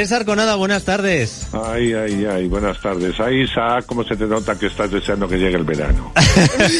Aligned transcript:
Andrés 0.00 0.12
Arconada, 0.18 0.54
buenas 0.54 0.84
tardes. 0.84 1.46
Ay, 1.52 1.92
ay, 1.92 2.24
ay, 2.24 2.46
buenas 2.48 2.80
tardes. 2.80 3.20
Ay, 3.20 3.42
Isaac, 3.42 3.84
¿cómo 3.84 4.02
se 4.02 4.16
te 4.16 4.24
nota 4.24 4.58
que 4.58 4.68
estás 4.68 4.90
deseando 4.90 5.28
que 5.28 5.36
llegue 5.36 5.56
el 5.58 5.64
verano? 5.64 6.10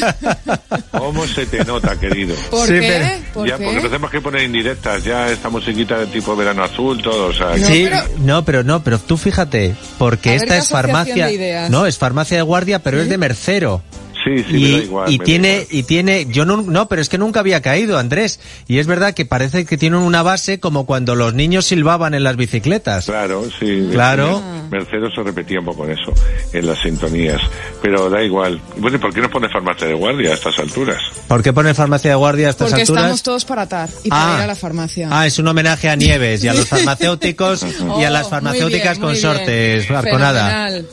¿Cómo 0.91 1.27
se 1.27 1.45
te 1.45 1.63
nota, 1.63 1.99
querido? 1.99 2.33
¿Por 2.49 2.65
Sí, 2.65 2.73
qué? 2.79 3.19
¿Por 3.31 3.47
ya, 3.47 3.57
qué? 3.59 3.63
porque 3.65 3.75
no 3.79 3.87
tenemos 3.89 4.09
que 4.09 4.21
poner 4.21 4.41
indirectas, 4.41 5.03
ya 5.03 5.29
esta 5.29 5.49
musiquita 5.49 5.99
de 5.99 6.07
tipo 6.07 6.35
verano 6.35 6.63
azul, 6.63 6.99
todo, 6.99 7.27
o 7.27 7.33
sea... 7.33 7.55
No, 7.57 7.67
sí, 7.67 7.87
pero- 7.87 8.03
no, 8.21 8.43
pero 8.43 8.63
no, 8.63 8.83
pero 8.83 8.97
tú 8.97 9.17
fíjate, 9.17 9.75
porque 9.99 10.33
esta 10.33 10.57
es 10.57 10.69
farmacia, 10.69 11.27
de 11.27 11.33
ideas. 11.33 11.69
no, 11.69 11.85
es 11.85 11.99
farmacia 11.99 12.37
de 12.37 12.43
guardia, 12.43 12.79
pero 12.79 12.99
es 13.03 13.07
de 13.07 13.19
mercero. 13.19 13.83
Sí, 14.23 14.43
sí, 14.43 14.53
me 14.53 14.59
y, 14.59 14.71
da 14.71 14.77
igual. 14.83 15.09
y 15.09 15.11
me 15.13 15.17
da 15.19 15.23
tiene 15.25 15.51
igual. 15.53 15.67
y 15.71 15.83
tiene 15.83 16.25
yo 16.29 16.45
no 16.45 16.57
no 16.61 16.87
pero 16.87 17.01
es 17.01 17.09
que 17.09 17.17
nunca 17.17 17.39
había 17.39 17.61
caído 17.61 17.97
Andrés 17.97 18.39
y 18.67 18.77
es 18.79 18.87
verdad 18.87 19.13
que 19.13 19.25
parece 19.25 19.65
que 19.65 19.77
tienen 19.77 19.99
una 19.99 20.21
base 20.23 20.59
como 20.59 20.85
cuando 20.85 21.15
los 21.15 21.33
niños 21.33 21.65
silbaban 21.65 22.13
en 22.13 22.23
las 22.23 22.35
bicicletas 22.35 23.05
Claro, 23.05 23.45
sí. 23.59 23.87
Claro. 23.91 24.41
Mercedes 24.69 25.11
se 25.13 25.21
repetía 25.23 25.59
un 25.59 25.65
poco 25.65 25.85
en 25.85 25.91
eso, 25.91 26.13
en 26.53 26.65
las 26.65 26.79
sintonías. 26.79 27.41
Pero 27.81 28.09
da 28.09 28.23
igual. 28.23 28.61
Bueno, 28.77 28.95
¿y 28.95 28.99
por 28.99 29.13
qué 29.13 29.19
no 29.19 29.29
pone 29.29 29.49
farmacia 29.49 29.85
de 29.87 29.93
guardia 29.93 30.31
a 30.31 30.33
estas 30.35 30.57
alturas? 30.59 30.97
¿por 31.27 31.41
qué 31.43 31.51
ponen 31.51 31.75
farmacia 31.75 32.11
de 32.11 32.15
guardia 32.15 32.47
a 32.47 32.49
estas 32.51 32.69
Porque 32.69 32.81
alturas? 32.83 33.03
estamos 33.03 33.23
todos 33.23 33.45
para 33.45 33.63
atar 33.63 33.89
y 34.03 34.09
para 34.09 34.35
ir 34.37 34.41
a 34.43 34.47
la 34.47 34.55
farmacia. 34.55 35.07
Ah, 35.11 35.25
es 35.27 35.37
un 35.39 35.47
homenaje 35.47 35.89
a 35.89 35.95
Nieves 35.95 36.43
y 36.43 36.47
a 36.47 36.53
los 36.53 36.67
farmacéuticos 36.69 37.65
y 37.99 38.03
a 38.03 38.09
las 38.09 38.27
Oh, 38.27 38.29
farmacéuticas 38.29 38.99
muy 38.99 39.13
bien, 39.13 39.21
muy 39.23 39.31
consortes, 39.33 39.87
bien. 39.87 39.97
Arconada. 39.99 40.45
Fenomenal. 40.67 40.85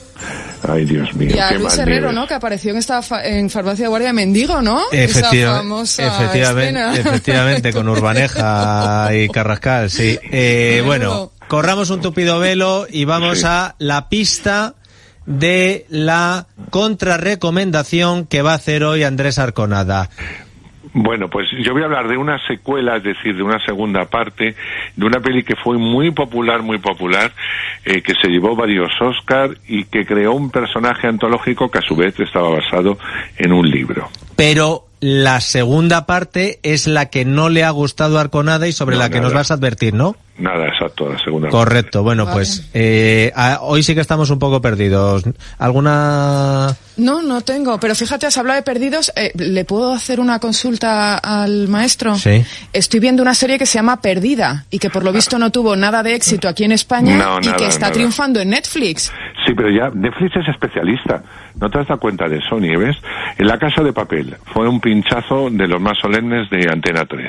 Ay, 0.68 0.84
Dios 0.84 1.14
mío, 1.14 1.30
Y 1.34 1.38
a 1.38 1.48
qué 1.50 1.54
Luis 1.58 1.68
mal 1.76 1.80
Herrero. 1.80 2.12
¿no? 2.12 2.26
Que 2.26 2.34
apareció 2.34 2.72
en 2.72 2.78
esta 2.78 3.00
fa- 3.02 3.24
en 3.24 3.48
Farmacia 3.50 3.84
de 3.84 3.88
Guardia 3.88 4.12
Mendigo, 4.12 4.60
¿no? 4.60 4.82
Efectiva- 4.90 5.30
Esa 5.52 5.56
famosa 5.58 6.06
efectivamente, 6.06 6.80
escena. 6.80 6.96
efectivamente, 6.98 7.72
con 7.72 7.88
Urbaneja 7.88 9.08
y 9.14 9.28
Carrascal, 9.28 9.90
sí. 9.90 10.18
Eh, 10.30 10.82
bueno, 10.84 11.32
corramos 11.48 11.90
un 11.90 12.00
tupido 12.00 12.38
velo 12.38 12.86
y 12.90 13.04
vamos 13.04 13.38
Sí. 13.40 13.44
a 13.46 13.74
la 13.78 14.08
pista 14.08 14.74
de 15.26 15.86
la 15.90 16.46
contrarrecomendación 16.70 18.26
que 18.26 18.42
va 18.42 18.52
a 18.52 18.56
hacer 18.56 18.82
hoy 18.84 19.02
Andrés 19.04 19.38
Arconada. 19.38 20.08
Bueno, 21.00 21.28
pues 21.28 21.46
yo 21.62 21.72
voy 21.72 21.82
a 21.82 21.84
hablar 21.84 22.08
de 22.08 22.16
una 22.16 22.44
secuela, 22.48 22.96
es 22.96 23.04
decir, 23.04 23.36
de 23.36 23.42
una 23.44 23.64
segunda 23.64 24.06
parte, 24.06 24.56
de 24.96 25.06
una 25.06 25.20
peli 25.20 25.44
que 25.44 25.54
fue 25.54 25.78
muy 25.78 26.10
popular, 26.10 26.62
muy 26.62 26.78
popular, 26.78 27.32
eh, 27.84 28.02
que 28.02 28.14
se 28.20 28.28
llevó 28.28 28.56
varios 28.56 28.90
Oscar 29.00 29.50
y 29.68 29.84
que 29.84 30.04
creó 30.04 30.32
un 30.32 30.50
personaje 30.50 31.06
antológico 31.06 31.70
que 31.70 31.78
a 31.78 31.82
su 31.82 31.94
vez 31.94 32.18
estaba 32.18 32.50
basado 32.50 32.98
en 33.36 33.52
un 33.52 33.70
libro. 33.70 34.08
Pero 34.34 34.87
la 35.00 35.40
segunda 35.40 36.06
parte 36.06 36.58
es 36.62 36.86
la 36.86 37.06
que 37.06 37.24
no 37.24 37.48
le 37.48 37.64
ha 37.64 37.70
gustado 37.70 38.18
a 38.18 38.20
Arconada 38.22 38.66
y 38.68 38.72
sobre 38.72 38.96
No, 38.96 39.02
la 39.02 39.08
que 39.08 39.16
nada. 39.16 39.24
nos 39.24 39.34
vas 39.34 39.50
a 39.50 39.54
advertir, 39.54 39.94
¿no? 39.94 40.16
Nada, 40.38 40.68
exacto, 40.68 41.08
la 41.12 41.18
segunda 41.18 41.48
Correcto, 41.48 42.04
bueno, 42.04 42.24
Vale. 42.24 42.36
pues 42.36 42.64
eh, 42.72 43.32
a- 43.34 43.58
hoy 43.62 43.82
sí 43.82 43.94
que 43.96 44.00
estamos 44.00 44.30
un 44.30 44.38
poco 44.38 44.60
perdidos. 44.62 45.24
¿Alguna...? 45.58 46.76
No, 46.96 47.22
no 47.22 47.40
tengo. 47.42 47.78
Pero 47.78 47.94
fíjate, 47.94 48.26
has 48.26 48.38
hablado 48.38 48.56
de 48.56 48.62
perdidos. 48.62 49.12
Eh, 49.16 49.32
¿Le 49.36 49.64
puedo 49.64 49.92
hacer 49.92 50.18
una 50.20 50.38
consulta 50.40 51.16
al 51.18 51.68
maestro? 51.68 52.16
Sí. 52.16 52.44
Estoy 52.72 53.00
viendo 53.00 53.22
una 53.22 53.34
serie 53.34 53.58
que 53.58 53.66
se 53.66 53.74
llama 53.78 54.00
Perdida 54.00 54.64
y 54.70 54.78
que 54.78 54.90
por 54.90 55.04
lo 55.04 55.12
visto 55.12 55.38
no 55.38 55.50
tuvo 55.50 55.76
nada 55.76 56.02
de 56.02 56.14
éxito 56.14 56.48
aquí 56.48 56.64
en 56.64 56.72
España 56.72 57.16
No, 57.16 57.38
y 57.40 57.46
nada, 57.46 57.56
que 57.56 57.66
está 57.66 57.82
nada. 57.82 57.92
triunfando 57.92 58.40
en 58.40 58.50
Netflix. 58.50 59.12
Sí, 59.48 59.54
pero 59.54 59.70
ya 59.70 59.88
Netflix 59.88 60.36
es 60.36 60.48
especialista. 60.48 61.22
¿No 61.58 61.70
te 61.70 61.78
has 61.78 61.88
dado 61.88 61.98
cuenta 61.98 62.28
de 62.28 62.36
eso, 62.36 62.60
Nieves? 62.60 62.94
En 63.38 63.46
La 63.46 63.56
Casa 63.56 63.82
de 63.82 63.94
Papel 63.94 64.36
fue 64.52 64.68
un 64.68 64.78
pinchazo 64.78 65.48
de 65.48 65.66
los 65.66 65.80
más 65.80 65.96
solemnes 65.96 66.50
de 66.50 66.68
Antena 66.70 67.06
3. 67.06 67.26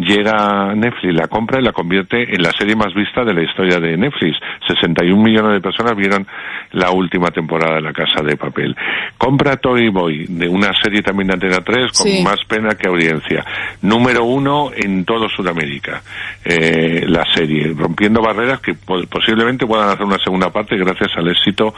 Llega 0.00 0.74
Netflix, 0.74 1.14
la 1.14 1.28
compra 1.28 1.60
y 1.60 1.62
la 1.64 1.72
convierte 1.72 2.34
en 2.34 2.42
la 2.42 2.52
serie 2.52 2.74
más 2.74 2.94
vista 2.94 3.22
de 3.22 3.34
la 3.34 3.42
historia 3.42 3.78
de 3.78 3.98
Netflix. 3.98 4.38
61 4.66 5.22
millones 5.22 5.52
de 5.52 5.60
personas 5.60 5.94
vieron 5.94 6.26
la 6.72 6.90
última 6.90 7.28
temporada 7.28 7.74
de 7.76 7.82
La 7.82 7.92
Casa 7.92 8.22
de 8.24 8.34
Papel. 8.36 8.74
Compra 9.18 9.56
Toy 9.56 9.90
Boy, 9.90 10.24
de 10.28 10.48
una 10.48 10.72
serie 10.82 11.02
también 11.02 11.28
de 11.28 11.34
Antena 11.34 11.58
3, 11.62 11.92
con 11.92 12.06
Sí. 12.06 12.22
más 12.24 12.38
pena 12.48 12.70
que 12.76 12.88
audiencia. 12.88 13.44
Número 13.82 14.24
uno 14.24 14.70
en 14.74 15.04
todo 15.04 15.28
Sudamérica, 15.28 16.00
eh, 16.44 17.04
la 17.06 17.24
serie, 17.34 17.74
rompiendo 17.76 18.22
barreras 18.22 18.60
que 18.60 18.72
po- 18.74 19.04
posiblemente 19.06 19.66
puedan 19.66 19.90
hacer 19.90 20.06
una 20.06 20.18
segunda 20.24 20.48
parte 20.50 20.76
gracias 20.78 21.10
al 21.16 21.28
éxito 21.28 21.74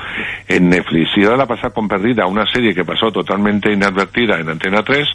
en 0.47 0.69
Netflix. 0.69 1.11
Y 1.17 1.25
ahora 1.25 1.39
la 1.39 1.47
pasa 1.47 1.71
con 1.71 1.89
Perdida, 1.89 2.27
una 2.27 2.47
serie 2.47 2.73
que 2.73 2.85
pasó 2.85 3.11
totalmente 3.11 3.73
inadvertida 3.73 4.39
en 4.39 4.49
Antena 4.49 4.83
3 4.85 5.09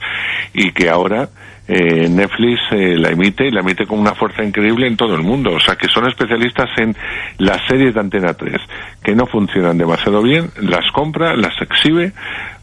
y 0.54 0.72
que 0.72 0.90
ahora 0.90 1.30
eh, 1.68 2.08
Netflix 2.10 2.62
eh, 2.72 2.98
la 2.98 3.10
emite 3.10 3.48
y 3.48 3.52
la 3.52 3.60
emite 3.60 3.86
con 3.86 4.00
una 4.00 4.14
fuerza 4.14 4.44
increíble 4.44 4.88
en 4.88 4.96
todo 4.96 5.16
el 5.16 5.24
mundo. 5.24 5.52
O 5.54 5.60
sea, 5.60 5.76
que 5.76 5.88
son 5.88 6.08
especialistas 6.08 6.70
en 6.78 6.96
las 7.40 7.58
series 7.68 7.94
de 7.94 8.00
Antena 8.00 8.34
3 8.34 8.56
que 9.04 9.16
no 9.16 9.26
funcionan 9.26 9.78
demasiado 9.78 10.22
bien, 10.22 10.50
las 10.62 10.92
compra, 10.92 11.36
las 11.36 11.54
exhibe 11.62 12.14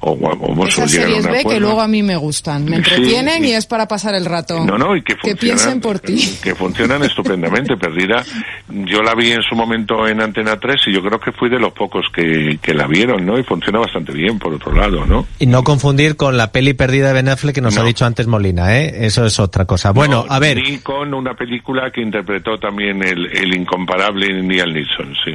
o, 0.04 0.12
o, 0.12 0.54
o 0.62 0.66
Esas 0.66 0.84
a 0.84 0.88
series 0.88 1.24
un 1.24 1.32
B 1.32 1.44
que 1.44 1.60
luego 1.60 1.80
a 1.80 1.88
mí 1.88 2.02
me 2.02 2.16
gustan. 2.16 2.64
Me 2.64 2.76
Sí, 2.76 2.94
entretienen 2.94 3.44
y- 3.44 3.48
y 3.48 3.52
es 3.52 3.66
para 3.66 3.88
pasar 3.88 4.14
el 4.14 4.24
rato. 4.24 4.64
No, 4.64 4.76
no, 4.78 4.94
y 4.96 5.02
que 5.02 5.14
funcionan. 5.14 5.38
piensen 5.38 5.80
por 5.80 5.98
ti. 5.98 6.38
Que 6.42 6.54
funcionan 6.54 7.02
estupendamente. 7.02 7.76
Perdida, 7.84 8.22
yo 8.68 9.02
la 9.02 9.14
vi 9.14 9.32
en 9.32 9.42
su 9.42 9.54
momento 9.54 10.06
en 10.06 10.20
Antena 10.22 10.58
3 10.58 10.80
y 10.86 10.92
yo 10.92 11.02
creo 11.02 11.18
que 11.20 11.32
fui 11.32 11.48
de 11.48 11.58
los 11.58 11.72
pocos 11.72 12.06
que, 12.14 12.58
que 12.62 12.74
la 12.74 12.86
vieron, 12.86 13.24
¿no? 13.26 13.38
Y 13.38 13.42
funciona 13.44 13.78
bastante 13.80 14.12
bien, 14.12 14.38
por 14.38 14.52
otro 14.54 14.72
lado, 14.72 15.04
¿no? 15.06 15.26
Y 15.38 15.46
no 15.46 15.62
confundir 15.64 16.16
con 16.16 16.36
la 16.36 16.52
peli 16.52 16.74
perdida 16.74 17.08
de 17.08 17.12
Ben 17.14 17.28
Affleck 17.28 17.54
que 17.54 17.60
nos 17.60 17.74
No. 17.76 17.82
ha 17.82 17.84
dicho 17.84 18.04
antes 18.04 18.26
Molina, 18.26 18.78
¿eh? 18.78 19.06
Eso 19.06 19.24
es 19.26 19.38
otra 19.40 19.64
cosa. 19.64 19.90
Bueno, 19.92 20.24
No, 20.28 20.32
a 20.32 20.38
ver, 20.38 20.56
Ni 20.58 20.78
con 20.78 21.12
una 21.14 21.34
película 21.34 21.90
que 21.90 22.00
interpretó 22.00 22.58
también 22.58 23.02
el, 23.02 23.26
el 23.26 23.54
incomparable 23.54 24.42
Neil 24.42 24.72
Neeson, 24.72 25.14
sí. 25.24 25.32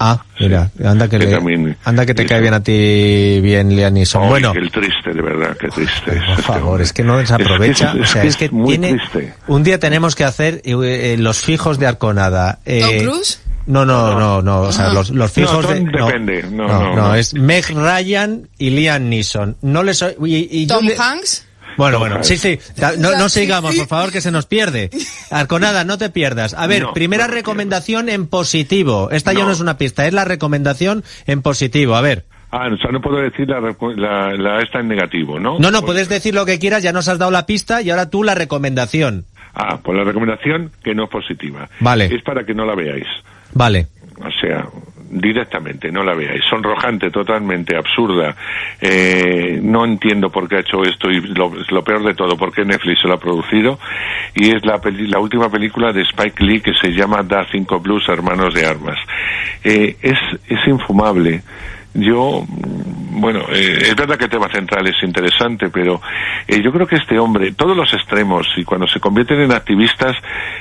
Ah, 0.00 0.22
mira, 0.40 0.70
anda 0.84 1.08
que, 1.08 1.18
Que 1.18 1.26
le- 1.26 1.30
también- 1.32 1.76
anda 1.84 2.04
que 2.06 2.14
te 2.14 2.26
cae 2.26 2.40
bien 2.40 2.54
a 2.54 2.62
ti 2.62 3.40
bien 3.42 3.68
Liam 3.74 3.94
Neeson. 3.94 4.22
Ay, 4.24 4.28
bueno, 4.28 4.52
qué 4.52 4.60
triste, 4.70 5.12
de 5.14 5.22
verdad, 5.22 5.56
qué 5.60 5.68
triste. 5.68 6.10
es 6.12 6.18
por 6.22 6.30
este 6.30 6.42
favor, 6.42 6.62
hombre. 6.68 6.84
es 6.84 6.92
que 6.92 7.04
no 7.04 7.18
desaprovecha, 7.18 7.92
Es, 7.94 8.00
o 8.00 8.12
sea, 8.12 8.24
es 8.24 8.36
que 8.36 8.50
muy 8.50 8.78
tiene 8.78 8.98
triste. 8.98 9.34
un 9.46 9.62
día 9.62 9.78
tenemos 9.78 10.14
que 10.14 10.24
hacer 10.24 10.60
eh, 10.64 10.74
eh, 10.74 11.16
los 11.18 11.40
fijos 11.40 11.78
de 11.78 11.86
Arconada. 11.86 12.58
Eh, 12.66 12.80
¿Tom 12.80 13.06
Cruise? 13.12 13.40
No, 13.66 13.84
no, 13.84 14.18
no, 14.18 14.40
no, 14.40 14.60
o 14.62 14.72
sea, 14.72 14.92
los, 14.94 15.10
los 15.10 15.28
No, 15.28 15.28
fijos 15.28 15.66
Tom 15.66 15.84
de... 15.84 15.90
depende. 16.02 16.42
No, 16.44 16.66
no, 16.66 16.80
no, 16.80 16.96
no, 16.96 17.08
no. 17.08 17.14
es 17.14 17.34
Meg 17.34 17.66
Ryan 17.68 18.48
y 18.56 18.70
Liam 18.70 19.10
Neeson. 19.10 19.56
No 19.60 19.82
les 19.82 20.02
y, 20.24 20.48
y 20.62 20.66
Tom 20.66 20.86
le- 20.86 20.96
Hanks. 20.96 21.44
Bueno, 21.78 21.98
bueno, 22.00 22.22
sí, 22.22 22.36
sí. 22.36 22.58
No, 22.98 23.12
no 23.16 23.28
sigamos, 23.30 23.74
por 23.76 23.86
favor, 23.86 24.12
que 24.12 24.20
se 24.20 24.30
nos 24.30 24.44
pierde. 24.44 24.90
Arconada, 25.30 25.84
no 25.84 25.96
te 25.96 26.10
pierdas. 26.10 26.52
A 26.52 26.66
ver, 26.66 26.82
No, 26.82 26.92
primera 26.92 27.24
no 27.24 27.30
me 27.30 27.36
recomendación 27.36 28.08
en 28.10 28.26
positivo. 28.26 29.08
Esta 29.10 29.32
ya 29.32 29.40
No. 29.40 29.46
no 29.46 29.52
es 29.52 29.60
una 29.60 29.78
pista, 29.78 30.06
es 30.06 30.12
la 30.12 30.24
recomendación 30.26 31.04
en 31.26 31.40
positivo. 31.40 31.94
A 31.94 32.00
ver. 32.02 32.24
Ah, 32.50 32.68
o 32.72 32.76
sea, 32.78 32.90
no 32.90 33.00
puedo 33.00 33.18
decir 33.18 33.48
la, 33.48 33.60
recu- 33.60 33.94
la, 33.94 34.32
la 34.34 34.60
esta 34.62 34.80
en 34.80 34.88
negativo, 34.88 35.38
¿no? 35.38 35.58
No, 35.58 35.70
no, 35.70 35.80
Pues- 35.80 35.84
puedes 35.84 36.08
decir 36.08 36.34
lo 36.34 36.44
que 36.46 36.58
quieras, 36.58 36.82
ya 36.82 36.92
nos 36.92 37.06
has 37.08 37.18
dado 37.18 37.30
la 37.30 37.46
pista 37.46 37.80
y 37.82 37.90
ahora 37.90 38.10
tú 38.10 38.24
la 38.24 38.34
recomendación. 38.34 39.24
Ah, 39.54 39.78
pues 39.82 39.96
la 39.96 40.04
recomendación 40.04 40.70
que 40.82 40.94
no 40.94 41.04
es 41.04 41.10
positiva. 41.10 41.68
Vale. 41.80 42.06
Es 42.06 42.22
para 42.22 42.44
que 42.44 42.54
no 42.54 42.64
la 42.64 42.74
veáis. 42.74 43.06
Vale. 43.54 43.86
O 44.18 44.30
sea, 44.40 44.66
directamente, 45.10 45.90
no 45.90 46.02
la 46.02 46.14
veáis. 46.14 46.44
Sonrojante, 46.48 47.10
totalmente 47.10 47.76
absurda. 47.76 48.34
Eh, 48.80 49.58
no 49.62 49.84
entiendo 49.84 50.30
por 50.30 50.48
qué 50.48 50.56
ha 50.56 50.60
hecho 50.60 50.82
esto 50.82 51.10
y 51.10 51.20
lo, 51.20 51.82
peor 51.82 52.04
de 52.04 52.14
todo, 52.14 52.36
por 52.36 52.52
qué 52.52 52.64
Netflix 52.64 53.02
se 53.02 53.08
lo 53.08 53.14
ha 53.14 53.20
producido. 53.20 53.78
Y 54.34 54.54
es 54.54 54.64
la, 54.64 54.80
la 54.82 55.18
última 55.18 55.50
película 55.50 55.92
de 55.92 56.02
Spike 56.02 56.44
Lee 56.44 56.60
que 56.60 56.74
se 56.74 56.92
llama 56.92 57.22
Da 57.22 57.46
Cinco 57.50 57.80
Blues, 57.80 58.08
Hermanos 58.08 58.54
de 58.54 58.66
Armas. 58.66 58.98
Eh, 59.64 59.96
es, 60.02 60.18
es 60.48 60.66
infumable. 60.66 61.42
Yo, 61.94 62.44
bueno, 62.48 63.40
eh, 63.50 63.78
es 63.80 63.96
verdad 63.96 64.16
que 64.16 64.24
el 64.24 64.30
tema 64.30 64.48
central 64.48 64.86
es 64.86 65.02
interesante, 65.02 65.68
pero 65.70 66.00
eh, 66.46 66.60
yo 66.62 66.70
creo 66.70 66.86
que 66.86 66.96
este 66.96 67.18
hombre, 67.18 67.52
todos 67.52 67.76
los 67.76 67.92
extremos, 67.92 68.46
y 68.56 68.64
cuando 68.64 68.86
se 68.86 69.00
convierten 69.00 69.40
en 69.40 69.52
activistas, 69.52 70.16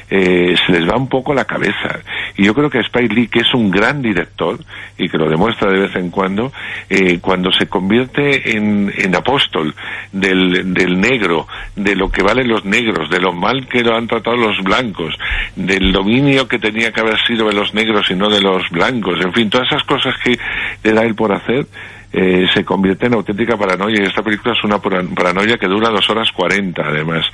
eh, 0.10 0.56
se 0.66 0.72
les 0.72 0.90
va 0.90 0.98
un 0.98 1.10
poco 1.10 1.34
la 1.34 1.46
cabeza. 1.46 2.00
Y 2.38 2.46
yo 2.46 2.54
creo 2.54 2.70
que 2.70 2.80
Spike 2.80 3.14
Lee, 3.14 3.28
que 3.28 3.40
es 3.40 3.54
un 3.54 3.70
gran 3.70 4.02
director, 4.02 4.58
y 4.98 5.10
que 5.10 5.18
lo 5.18 5.30
demuestra 5.30 5.70
de 5.70 5.80
vez 5.80 5.96
en 5.96 6.10
cuando, 6.10 6.52
eh, 6.90 7.20
cuando 7.20 7.52
se 7.52 7.68
convierte 7.68 8.56
en, 8.56 8.92
en 8.96 9.16
apóstol 9.16 9.76
del, 10.12 10.74
del 10.74 11.00
negro, 11.00 11.48
de 11.76 11.96
lo 11.96 12.10
que 12.10 12.24
valen 12.24 12.48
los 12.48 12.66
negros, 12.66 13.10
de 13.10 13.20
lo 13.20 13.34
mal 13.34 13.68
que 13.68 13.84
lo 13.84 13.96
han 13.96 14.08
tratado 14.08 14.38
los 14.38 14.58
blancos, 14.64 15.18
del 15.56 15.92
dominio 15.92 16.48
que 16.48 16.58
tenía 16.58 16.92
que 16.92 17.02
haber 17.02 17.20
sido 17.26 17.48
de 17.48 17.54
los 17.54 17.74
negros 17.74 18.10
y 18.10 18.16
no 18.16 18.30
de 18.30 18.42
los 18.42 18.70
blancos, 18.70 19.20
en 19.22 19.34
fin, 19.34 19.50
todas 19.50 19.68
esas 19.68 19.84
cosas 19.84 20.16
que 20.24 20.38
le 20.84 20.94
da 20.94 21.04
él 21.04 21.16
por 21.18 21.34
hacer, 21.34 21.66
eh, 22.14 22.46
se 22.54 22.64
convierte 22.64 23.08
en 23.08 23.16
auténtica 23.16 23.58
paranoia. 23.58 24.00
Y 24.02 24.06
esta 24.06 24.24
película 24.24 24.54
es 24.58 24.64
una 24.64 24.78
para- 24.80 25.04
paranoia 25.04 25.58
que 25.58 25.68
dura 25.68 25.90
dos 25.90 26.10
horas 26.10 26.32
cuarenta, 26.32 26.84
además, 26.88 27.26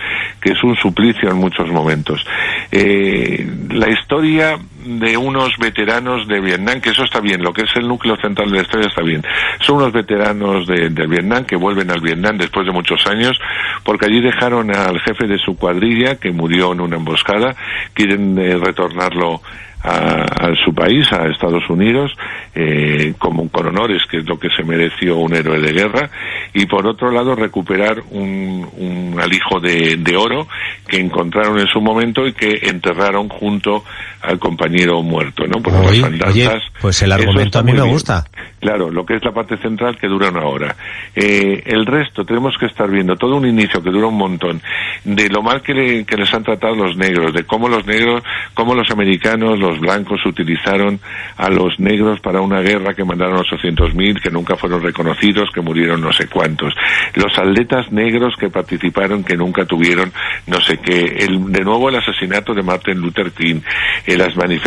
que 0.41 0.53
es 0.53 0.63
un 0.63 0.75
suplicio 0.75 1.30
en 1.30 1.38
muchos 1.38 1.69
momentos. 1.69 2.25
Eh, 2.71 3.45
la 3.69 3.89
historia 3.91 4.57
de 4.85 5.18
unos 5.18 5.51
veteranos 5.57 6.27
de 6.27 6.39
Vietnam, 6.39 6.81
que 6.81 6.89
eso 6.89 7.03
está 7.03 7.19
bien, 7.19 7.41
lo 7.41 7.53
que 7.53 7.63
es 7.63 7.75
el 7.75 7.88
núcleo 7.88 8.15
central 8.18 8.50
de 8.50 8.57
la 8.57 8.62
historia 8.63 8.88
está 8.88 9.01
bien. 9.01 9.24
Son 9.62 9.77
unos 9.77 9.91
veteranos 9.91 10.68
de, 10.68 10.89
de 10.89 11.07
Vietnam 11.07 11.45
que 11.45 11.56
vuelven 11.56 11.91
al 11.91 12.01
Vietnam 12.01 12.38
después 12.38 12.65
de 12.65 12.71
muchos 12.71 13.06
años, 13.07 13.39
porque 13.83 14.06
allí 14.06 14.21
dejaron 14.21 14.75
al 14.75 15.00
jefe 15.01 15.27
de 15.27 15.38
su 15.38 15.56
cuadrilla, 15.57 16.15
que 16.15 16.31
murió 16.31 16.74
en 16.74 16.81
una 16.81 16.97
emboscada, 16.97 17.56
quieren 17.94 18.38
eh, 18.38 18.57
retornarlo 18.57 19.41
a, 19.83 20.53
su 20.63 20.74
país, 20.74 21.06
a 21.12 21.27
Estados 21.27 21.69
Unidos, 21.69 22.12
eh, 22.56 23.13
como 23.18 23.50
con 23.50 23.68
honores, 23.68 24.01
que 24.09 24.18
es 24.18 24.25
lo 24.25 24.39
que 24.39 24.47
se 24.56 24.63
mereció 24.63 25.18
un 25.18 25.36
héroe 25.36 25.59
de 25.59 25.74
guerra, 25.74 26.09
y 26.53 26.65
por 26.65 26.88
otro 26.88 27.12
lado 27.12 27.36
recuperar 27.36 28.01
un, 28.12 28.65
un 28.77 29.19
alijo 29.19 29.59
de, 29.59 29.97
de, 29.97 30.15
oro 30.15 30.47
que 30.88 31.00
encontraron 31.00 31.59
en 31.59 31.68
su 31.68 31.81
momento 31.81 32.25
y 32.25 32.33
que 32.33 32.59
enterraron 32.63 33.27
junto 33.27 33.83
al 34.21 34.39
compañero 34.39 34.72
muerto, 35.03 35.45
¿no? 35.47 35.61
Por 35.61 35.73
oye, 35.73 36.49
pues 36.81 37.01
el 37.01 37.11
argumento 37.11 37.59
a 37.59 37.63
mí 37.63 37.73
me 37.73 37.81
gusta. 37.81 38.25
Claro, 38.59 38.89
lo 38.89 39.05
que 39.05 39.15
es 39.15 39.25
la 39.25 39.33
parte 39.33 39.57
central 39.57 39.97
que 39.97 40.07
dura 40.07 40.29
una 40.29 40.45
hora. 40.45 40.75
Eh, 41.13 41.61
el 41.65 41.85
resto 41.85 42.23
tenemos 42.23 42.55
que 42.57 42.67
estar 42.67 42.89
viendo 42.89 43.15
todo 43.17 43.35
un 43.35 43.45
inicio 43.45 43.83
que 43.83 43.89
dura 43.89 44.07
un 44.07 44.15
montón 44.15 44.61
de 45.03 45.27
lo 45.27 45.41
mal 45.41 45.61
que, 45.61 45.73
les 45.73 46.33
han 46.33 46.43
tratado 46.43 46.73
los 46.73 46.95
negros, 46.95 47.33
de 47.33 47.43
cómo 47.43 47.67
los 47.67 47.85
negros, 47.85 48.23
cómo 48.53 48.73
los 48.73 48.89
americanos, 48.89 49.59
los 49.59 49.79
blancos 49.81 50.25
utilizaron 50.25 50.97
a 51.35 51.49
los 51.49 51.77
negros 51.77 52.21
para 52.21 52.39
una 52.39 52.61
guerra 52.61 52.93
que 52.93 53.03
mandaron 53.03 53.43
800.000, 53.43 54.21
que 54.21 54.31
nunca 54.31 54.55
fueron 54.55 54.81
reconocidos, 54.81 55.49
que 55.53 55.59
murieron 55.59 55.99
no 55.99 56.13
sé 56.13 56.27
cuántos. 56.27 56.73
Los 57.15 57.37
atletas 57.37 57.91
negros 57.91 58.33
que 58.39 58.49
participaron, 58.49 59.25
que 59.25 59.35
nunca 59.35 59.65
tuvieron 59.65 60.13
no 60.47 60.61
sé 60.61 60.77
qué. 60.77 61.01
El, 61.19 61.51
de 61.51 61.65
nuevo 61.65 61.89
el 61.89 61.97
asesinato 61.97 62.53
de 62.53 62.63
Martin 62.63 62.99
Luther 62.99 63.31
King, 63.31 63.59
eh, 64.05 64.15
las 64.15 64.35
manifestaciones 64.37 64.62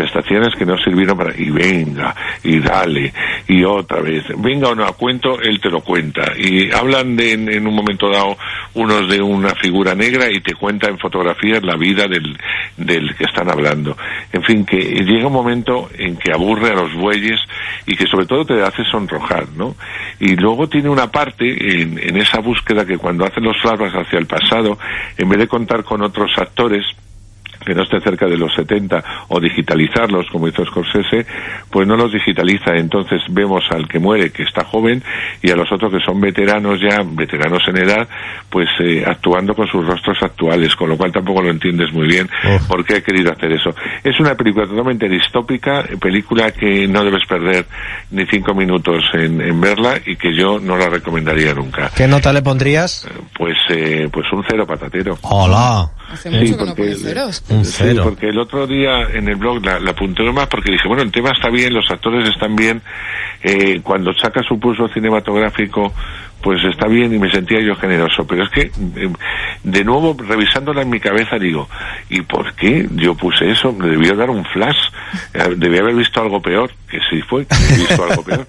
que 0.57 0.67
no 0.67 0.77
sirvieron 0.79 1.17
para... 1.17 1.37
Y 1.37 1.51
venga, 1.51 2.15
y 2.43 2.59
dale, 2.61 3.13
y 3.49 3.65
otra 3.65 4.01
vez. 4.01 4.25
Venga 4.39 4.69
o 4.69 4.75
no 4.75 4.91
cuento, 4.95 5.41
él 5.41 5.61
te 5.61 5.71
lo 5.71 5.81
cuenta. 5.81 6.33
Y 6.37 6.71
hablan 6.73 7.17
de, 7.17 7.33
en, 7.33 7.67
un 7.67 7.75
momento 7.75 8.11
dado 8.11 8.37
unos 8.75 9.09
de 9.09 9.21
una 9.21 9.55
figura 9.55 9.95
negra 9.95 10.31
y 10.31 10.41
te 10.41 10.55
cuenta 10.55 10.89
en 10.89 10.99
fotografías 10.99 11.63
la 11.63 11.77
vida 11.77 12.07
del, 12.07 12.37
del 12.77 13.15
que 13.17 13.25
están 13.25 13.51
hablando. 13.51 13.97
En 14.33 14.43
fin, 14.43 14.65
que 14.65 14.79
llega 14.79 15.27
un 15.27 15.33
momento 15.33 15.89
en 15.99 16.17
que 16.17 16.33
aburre 16.33 16.71
a 16.71 16.75
los 16.75 16.95
bueyes 16.95 17.41
y 17.87 17.97
que 17.97 18.07
sobre 18.07 18.27
todo 18.27 18.45
te 18.45 18.63
hace 18.63 18.85
sonrojar, 18.85 19.49
¿no? 19.57 19.75
Y 20.21 20.37
luego 20.37 20.69
tiene 20.69 20.89
una 20.89 21.11
parte 21.11 21.47
en, 21.83 21.99
en 21.99 22.17
esa 22.17 22.41
búsqueda 22.41 22.85
que 22.85 22.99
cuando 22.99 23.25
hacen 23.25 23.45
los 23.45 23.61
flashbacks 23.61 24.07
hacia 24.07 24.19
el 24.19 24.27
pasado, 24.27 24.79
en 25.17 25.29
vez 25.29 25.39
de 25.39 25.49
contar 25.49 25.85
con 25.85 26.03
otros 26.03 26.31
actores, 26.39 26.85
que 27.67 27.75
no 27.75 27.83
esté 27.83 28.01
cerca 28.01 28.27
de 28.27 28.39
los 28.39 28.55
70 28.55 29.27
o 29.29 29.41
digitalizarlos 29.41 30.27
como 30.31 30.49
hizo 30.49 30.65
Scorsese, 30.65 31.27
pues 31.71 31.87
no 31.87 31.97
los 31.97 32.13
digitaliza. 32.13 32.75
Entonces 32.77 33.21
vemos 33.31 33.65
al 33.71 33.89
que 33.89 33.99
muere 33.99 34.31
que 34.31 34.45
está 34.45 34.65
joven 34.65 35.03
y 35.43 35.51
a 35.51 35.57
los 35.57 35.71
otros 35.71 35.93
que 35.93 36.01
son 36.01 36.21
veteranos 36.21 36.81
ya, 36.81 37.03
veteranos 37.05 37.63
en 37.69 37.77
edad, 37.79 38.09
pues 38.49 38.69
eh, 38.81 39.05
actuando 39.07 39.55
con 39.55 39.67
sus 39.67 39.85
rostros 39.87 40.17
actuales, 40.23 40.75
con 40.77 40.89
lo 40.89 40.97
cual 40.97 41.13
tampoco 41.13 41.43
lo 41.43 41.51
entiendes 41.51 41.93
muy 41.93 42.07
bien 42.07 42.29
por 42.69 42.85
qué 42.85 42.97
ha 42.97 43.01
querido 43.01 43.33
hacer 43.33 43.53
eso. 43.53 43.71
Es 44.03 44.19
una 44.21 44.35
película 44.35 44.67
totalmente 44.67 45.09
distópica, 45.09 45.85
película 46.01 46.53
que 46.53 46.87
no 46.87 47.05
debes 47.05 47.27
perder 47.27 47.67
ni 48.11 48.25
cinco 48.27 48.55
minutos 48.55 49.03
en, 49.15 49.61
verla 49.61 49.99
y 50.05 50.17
que 50.17 50.35
yo 50.35 50.59
no 50.61 50.77
la 50.77 50.89
recomendaría 50.89 51.55
nunca. 51.55 51.91
¿Qué 51.97 52.07
nota 52.07 52.33
le 52.33 52.43
pondrías? 52.43 53.09
Pues, 53.37 53.57
eh, 53.71 54.09
pues 54.13 54.27
un 54.33 54.45
cero 54.49 54.67
patatero. 54.67 55.19
Hola. 55.23 55.91
Hace 56.11 56.31
mucho 56.31 56.57
que 56.57 56.65
no 56.65 56.75
pone 56.75 56.95
ceros. 56.95 57.43
Sí, 57.63 57.85
porque 58.03 58.29
el 58.29 58.39
otro 58.39 58.67
día 58.67 59.03
en 59.13 59.29
el 59.29 59.37
blog 59.37 59.65
la, 59.65 59.81
la 59.81 59.91
apunté 59.91 60.23
más 60.33 60.47
porque 60.47 60.71
dije, 60.71 60.87
bueno, 60.87 61.03
el 61.03 61.11
tema 61.11 61.31
está 61.33 61.51
bien, 61.51 61.75
los 61.75 61.91
actores 61.91 62.29
están 62.29 62.55
bien. 62.55 62.81
Eh, 63.43 63.81
cuando 63.83 64.13
saca 64.15 64.43
su 64.43 64.59
pulso 64.59 64.89
cinematográfico, 64.89 65.93
pues 66.47 66.63
está 66.63 66.87
bien 66.87 67.13
y 67.13 67.19
me 67.19 67.29
sentía 67.29 67.61
yo 67.61 67.75
generoso. 67.75 68.25
Pero 68.25 68.45
es 68.45 68.51
que, 68.51 68.61
eh, 68.61 69.13
de 69.65 69.85
nuevo, 69.85 70.17
revisándola 70.17 70.83
en 70.83 70.91
mi 70.91 71.01
cabeza, 71.01 71.41
digo, 71.41 71.69
¿y 72.09 72.21
por 72.21 72.55
qué 72.55 72.87
yo 72.93 73.17
puse 73.17 73.51
eso? 73.51 73.73
Me 73.73 73.89
debió 73.89 74.15
dar 74.15 74.31
un 74.31 74.45
flash. 74.45 74.77
Eh, 75.35 75.55
debía 75.57 75.81
haber 75.81 75.97
visto 75.97 76.23
algo 76.23 76.41
peor, 76.41 76.71
que 76.89 77.01
sí 77.11 77.21
fue, 77.23 77.47
que 77.47 77.57
he 77.57 77.79
visto 77.79 78.05
algo 78.05 78.23
peor. 78.23 78.47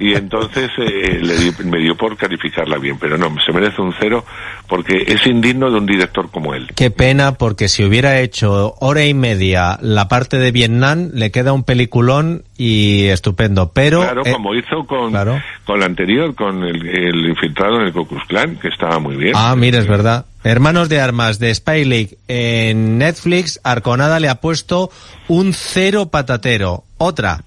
Y 0.00 0.14
entonces 0.14 0.72
eh, 0.78 1.20
le 1.22 1.64
me 1.70 1.78
dio 1.78 1.96
por 1.96 2.16
calificarla 2.16 2.78
bien, 2.78 2.98
pero 2.98 3.16
no, 3.16 3.32
se 3.44 3.52
merece 3.52 3.80
un 3.80 3.94
cero 4.00 4.24
porque 4.66 5.04
es 5.06 5.24
indigno 5.26 5.70
de 5.70 5.78
un 5.78 5.86
director 5.86 6.28
como 6.30 6.52
él. 6.52 6.68
Qué 6.74 6.90
pena, 6.90 7.34
porque 7.34 7.68
si 7.68 7.84
hubiera 7.84 8.18
hecho 8.18 8.74
hora 8.80 9.04
y 9.04 9.14
media 9.14 9.78
la 9.80 10.08
parte 10.08 10.38
de 10.38 10.50
Vietnam, 10.50 11.10
le 11.14 11.30
queda 11.30 11.52
un 11.52 11.62
peliculón 11.62 12.42
y 12.58 13.04
estupendo. 13.06 13.70
Pero. 13.72 14.02
Claro, 14.02 14.22
como 14.32 14.54
hizo 14.54 14.84
con, 14.86 15.12
con 15.66 15.80
la 15.80 15.86
anterior, 15.86 16.34
con 16.34 16.62
el 16.62 17.26
infiltrado 17.28 17.80
en 17.80 17.88
el 17.88 17.92
Cocus 17.92 18.22
Clan, 18.28 18.56
que 18.56 18.68
estaba 18.68 19.00
muy 19.00 19.16
bien. 19.16 19.32
Ah, 19.34 19.56
mira, 19.56 19.80
es 19.80 19.88
verdad. 19.88 20.24
Hermanos 20.44 20.88
de 20.88 21.00
Armas 21.00 21.40
de 21.40 21.52
Spy 21.52 21.84
League 21.84 22.18
en 22.28 22.98
Netflix, 22.98 23.60
Arconada 23.64 24.20
le 24.20 24.28
ha 24.28 24.36
puesto 24.36 24.90
un 25.26 25.52
cero 25.52 26.06
patatero. 26.06 26.84
Otra. 26.98 27.42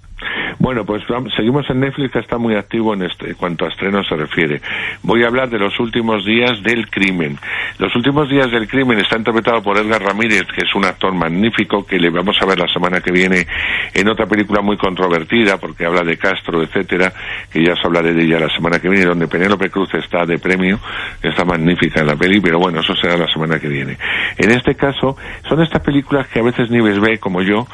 Bueno, 0.69 0.85
pues 0.85 1.01
seguimos 1.35 1.67
en 1.71 1.79
Netflix 1.79 2.11
que 2.11 2.19
está 2.19 2.37
muy 2.37 2.53
activo 2.53 2.93
en, 2.93 3.01
este, 3.01 3.33
cuanto 3.33 3.65
a 3.65 3.69
estrenos 3.69 4.07
se 4.07 4.15
refiere. 4.15 4.61
Voy 5.01 5.23
a 5.23 5.25
hablar 5.25 5.49
de 5.49 5.57
los 5.57 5.79
últimos 5.79 6.23
días 6.23 6.61
del 6.61 6.87
crimen. 6.91 7.39
Los 7.79 7.95
últimos 7.95 8.29
días 8.29 8.51
del 8.51 8.67
crimen 8.67 8.99
está 8.99 9.17
interpretado 9.17 9.63
por 9.63 9.79
Edgar 9.79 10.03
Ramírez, 10.03 10.45
que 10.53 10.61
es 10.61 10.75
un 10.75 10.85
actor 10.85 11.11
magnífico, 11.11 11.83
que 11.87 11.97
le 11.97 12.11
vamos 12.11 12.37
a 12.39 12.45
ver 12.45 12.59
la 12.59 12.67
semana 12.67 13.01
que 13.01 13.11
viene 13.11 13.47
en 13.95 14.09
otra 14.09 14.27
película 14.27 14.61
muy 14.61 14.77
controvertida, 14.77 15.57
porque 15.57 15.87
habla 15.87 16.03
de 16.03 16.17
Castro, 16.17 16.61
etcétera, 16.61 17.11
que 17.51 17.65
ya 17.65 17.73
os 17.73 17.83
hablaré 17.83 18.13
de 18.13 18.25
ella 18.25 18.39
la 18.39 18.53
semana 18.53 18.77
que 18.77 18.89
viene, 18.89 19.07
donde 19.07 19.27
Penélope 19.27 19.71
Cruz 19.71 19.91
está 19.95 20.23
de 20.27 20.37
premio, 20.37 20.79
está 21.23 21.45
magnífica 21.45 22.01
en 22.01 22.05
la 22.05 22.15
peli, 22.15 22.41
pero 22.41 22.59
bueno, 22.59 22.81
eso 22.81 22.93
será 22.95 23.17
la 23.17 23.27
semana 23.33 23.59
que 23.59 23.69
viene. 23.69 23.97
En 24.37 24.51
este 24.51 24.75
caso, 24.75 25.17
son 25.47 25.63
estas 25.63 25.81
películas 25.81 26.27
que 26.27 26.41
a 26.41 26.43
veces 26.43 26.69
Nives 26.69 26.99
ve, 26.99 27.17
como 27.17 27.41
yo, 27.41 27.65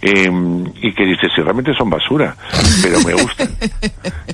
eh, 0.00 0.30
y 0.80 0.92
que 0.94 1.04
dice, 1.04 1.28
si 1.34 1.42
realmente 1.42 1.74
son 1.74 1.90
basura 1.90 2.37
pero 2.82 3.00
me 3.00 3.14
gusta. 3.14 3.48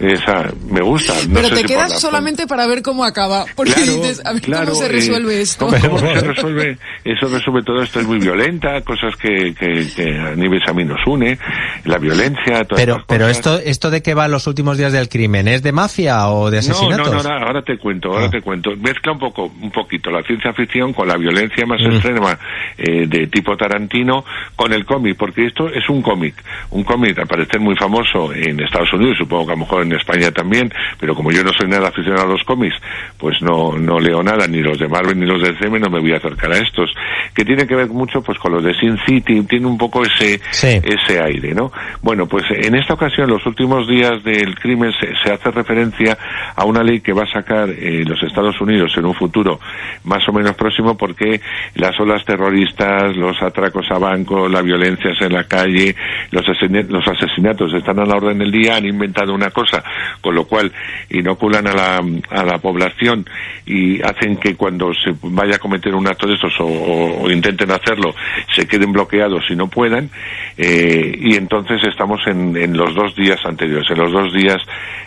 Esa, 0.01 0.53
me 0.69 0.81
gusta. 0.83 1.15
pero 1.33 1.51
te 1.51 1.65
quedas 1.65 2.01
solamente 2.01 2.47
para 2.47 2.67
ver 2.67 2.83
cómo 2.83 3.05
acaba, 3.05 3.45
porque 3.55 3.81
dices, 3.81 4.23
a 4.25 4.33
ver 4.33 4.43
cómo 4.43 4.75
se 4.75 4.89
resuelve 4.89 5.41
esto. 5.41 5.67
¿cómo, 5.67 5.99
se 5.99 6.21
resuelve? 6.21 6.79
Eso 7.05 7.29
resuelve 7.29 7.63
todo 7.63 7.83
esto, 7.83 8.01
es 8.01 8.07
muy 8.07 8.19
violenta, 8.19 8.81
cosas 8.83 9.15
que, 9.17 9.55
que, 9.55 9.87
que 9.95 10.19
a 10.19 10.35
nivel 10.35 10.61
a 10.67 10.73
mí 10.73 10.85
nos 10.85 11.05
une, 11.07 11.39
la 11.85 11.99
violencia, 11.99 12.65
Pero, 12.75 13.05
pero 13.07 13.29
esto, 13.29 13.59
esto 13.59 13.91
de 13.91 14.03
que 14.03 14.15
va 14.15 14.29
los 14.29 14.47
últimos 14.47 14.79
días 14.79 14.93
del 14.93 15.09
crimen, 15.09 15.49
¿es 15.49 15.63
de 15.63 15.73
mafia 15.73 16.29
o 16.29 16.51
de 16.51 16.59
asesinatos? 16.59 17.11
No, 17.11 17.23
no, 17.23 17.39
no 17.39 17.47
ahora 17.47 17.63
te 17.63 17.77
cuento, 17.79 18.13
ahora 18.13 18.27
ah. 18.27 18.31
te 18.31 18.41
cuento. 18.41 18.71
Mezcla 18.77 19.13
un 19.13 19.19
poco, 19.19 19.53
un 19.61 19.71
poquito 19.71 20.11
la 20.11 20.23
ciencia 20.23 20.53
ficción 20.53 20.93
con 20.93 21.09
la 21.09 21.17
violencia 21.17 21.67
más 21.67 21.81
mm. 21.81 21.93
extrema 21.93 22.39
eh, 22.79 23.07
de 23.07 23.27
tipo 23.27 23.57
Tarantino 23.57 24.25
con 24.57 24.73
el 24.73 24.85
cómic, 24.85 25.17
porque 25.17 25.47
esto 25.47 25.69
es 25.69 25.89
un 25.89 26.03
cómic, 26.03 26.35
un 26.71 26.85
cómic 26.85 27.19
a 27.19 27.27
parecer 27.27 27.61
muy 27.61 27.77
famoso 27.85 28.33
en 28.33 28.59
Estados 28.61 28.91
Unidos, 28.95 29.19
supongo 29.19 29.47
que 29.47 29.53
a 29.53 29.57
lo 29.57 29.61
mejor 29.61 29.83
en 29.83 29.93
España 29.93 30.31
también, 30.31 30.73
pero 30.99 31.15
como 31.15 31.31
yo 31.31 31.45
no 31.45 31.53
soy 31.53 31.69
nada 31.69 31.89
aficionado 31.89 32.29
a 32.29 32.33
los 32.33 32.43
cómics, 32.45 32.75
pues 33.19 33.43
no, 33.43 33.77
no 33.77 34.01
leo 34.01 34.23
nada, 34.23 34.47
ni 34.47 34.63
los 34.63 34.79
de 34.79 34.89
Marvel 34.89 35.21
ni 35.21 35.27
los 35.27 35.43
de 35.43 35.55
CM, 35.59 35.79
no 35.79 35.91
me 35.91 36.01
voy 36.01 36.15
a 36.15 36.17
acercar 36.17 36.51
a 36.51 36.57
estos, 36.57 36.91
que 37.35 37.45
tiene 37.45 37.67
que 37.67 37.75
ver 37.75 37.89
mucho 37.89 38.23
pues 38.23 38.39
con 38.39 38.53
los 38.53 38.65
de 38.65 38.73
Sin 38.75 38.97
City, 39.07 39.43
tiene 39.43 39.67
un 39.67 39.77
poco 39.77 40.03
ese, 40.03 40.41
ese 40.63 41.21
aire, 41.21 41.55
¿no? 41.55 41.71
Bueno, 42.01 42.27
pues 42.27 42.45
en 42.51 42.75
esta 42.75 42.95
ocasión, 42.95 43.29
los 43.29 43.45
últimos 43.45 43.87
días 43.87 44.25
del 44.25 44.55
crimen, 44.55 44.91
se, 44.99 45.31
hace 45.31 45.51
referencia 45.51 46.17
a 46.57 46.65
una 46.65 46.83
ley 46.83 47.01
que 47.01 47.13
va 47.13 47.25
a 47.25 47.33
sacar 47.33 47.69
eh, 47.69 48.03
los 48.07 48.23
Estados 48.23 48.59
Unidos 48.63 48.93
en 48.97 49.05
un 49.05 49.15
futuro 49.15 49.61
más 50.05 50.27
o 50.27 50.33
menos 50.33 50.55
próximo, 50.55 50.97
porque 50.97 51.41
las 51.75 51.99
olas 52.01 52.25
terroristas, 52.25 53.15
los 53.15 53.43
atracos 53.43 53.91
a 53.91 53.99
bancos, 53.99 54.51
la 54.51 54.63
violencia 54.63 55.11
en 55.21 55.33
la 55.35 55.45
calle, 55.45 55.95
los, 56.31 56.45
los 56.89 57.09
asesinatos 57.09 57.74
están 57.79 57.99
a 58.01 58.05
la 58.05 58.17
orden 58.17 58.39
del 58.39 58.51
día, 58.51 58.77
han 58.77 58.87
inventado 58.87 59.35
una 59.35 59.51
cosa, 59.51 59.83
con 60.21 60.35
lo 60.35 60.45
cual 60.47 60.73
inoculan 61.11 61.67
a 61.67 61.73
la, 61.73 62.01
a 62.31 62.45
la 62.45 62.59
población 62.59 63.27
y 63.67 64.03
hacen 64.03 64.37
que 64.37 64.55
cuando 64.57 64.93
se 64.93 65.15
vaya 65.23 65.57
a 65.57 65.59
cometer 65.59 65.95
un 65.95 66.07
acto 66.07 66.27
de 66.27 66.35
estos 66.35 66.53
o, 66.61 67.31
intenten 67.31 67.71
hacerlo, 67.71 68.15
se 68.55 68.67
queden 68.67 68.93
bloqueados 68.93 69.45
y 69.51 69.57
no 69.57 69.69
puedan, 69.69 70.11
eh, 70.57 71.13
y 71.19 71.35
entonces 71.35 71.83
estamos 71.85 72.21
en, 72.27 72.77
los 72.77 72.95
dos 72.95 73.15
días 73.17 73.39
anteriores, 73.45 73.91
en 73.91 73.99
los 73.99 74.13
dos 74.13 74.33
días 74.33 74.59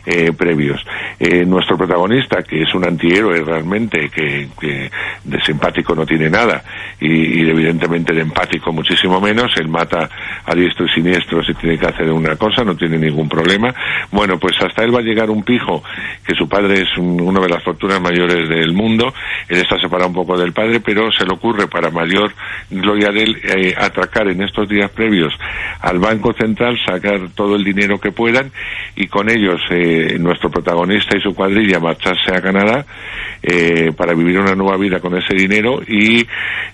eh, 0.05 0.31
previos. 0.31 0.83
Eh, 1.19 1.45
nuestro 1.45 1.77
protagonista, 1.77 2.41
que 2.41 2.62
es 2.62 2.74
un 2.74 2.86
antihéroe 2.86 3.41
realmente, 3.43 4.09
que, 4.09 4.47
que 4.59 4.89
de 5.24 5.41
simpático 5.41 5.93
no 5.93 6.05
tiene 6.05 6.29
nada, 6.29 6.63
y, 7.00 7.41
y 7.41 7.50
evidentemente 7.50 8.13
de 8.13 8.21
empático 8.21 8.71
muchísimo 8.71 9.19
menos, 9.21 9.51
él 9.57 9.67
mata 9.67 10.09
a 10.45 10.55
diestro 10.55 10.86
y 10.86 10.89
siniestro 10.89 11.43
si 11.43 11.53
tiene 11.55 11.77
que 11.77 11.88
hacer 11.88 12.12
una 12.12 12.36
cosa, 12.36 12.56
no 12.63 12.75
tiene 12.75 12.97
ningún 12.97 13.29
problema. 13.29 13.73
Bueno, 14.11 14.37
pues 14.39 14.55
hasta 14.61 14.83
él 14.83 14.93
va 14.93 14.99
a 14.99 15.03
llegar 15.03 15.29
un 15.29 15.43
pijo, 15.43 15.83
que 16.25 16.35
su 16.35 16.47
padre 16.47 16.81
es 16.81 16.97
una 16.97 17.39
de 17.39 17.49
las 17.49 17.63
fortunas 17.63 18.01
mayores 18.01 18.49
del 18.49 18.73
mundo, 18.73 19.13
él 19.47 19.61
está 19.61 19.79
separado 19.79 20.09
un 20.09 20.15
poco 20.15 20.37
del 20.37 20.53
padre, 20.53 20.79
pero 20.79 21.11
se 21.11 21.25
le 21.25 21.33
ocurre 21.33 21.67
para 21.67 21.89
mayor 21.89 22.31
gloria 22.69 23.09
de 23.09 23.23
él 23.23 23.37
eh, 23.43 23.73
atracar 23.77 24.27
en 24.29 24.41
estos 24.41 24.67
días 24.67 24.89
previos 24.91 25.33
al 25.81 25.99
Banco 25.99 26.33
Central, 26.33 26.77
sacar 26.85 27.29
todo 27.35 27.55
el 27.55 27.63
dinero 27.63 27.99
que 27.99 28.11
puedan 28.11 28.51
y 28.95 29.07
con 29.07 29.29
ellos 29.29 29.61
eh, 29.69 30.17
nuestro 30.19 30.49
protagonista 30.49 31.17
y 31.17 31.21
su 31.21 31.33
cuadrilla 31.33 31.79
marcharse 31.79 32.35
a 32.35 32.41
Canadá 32.41 32.85
eh, 33.41 33.91
para 33.95 34.13
vivir 34.13 34.39
una 34.39 34.55
nueva 34.55 34.77
vida 34.77 34.99
con 34.99 35.15
ese 35.17 35.35
dinero 35.35 35.81
y 35.87 36.25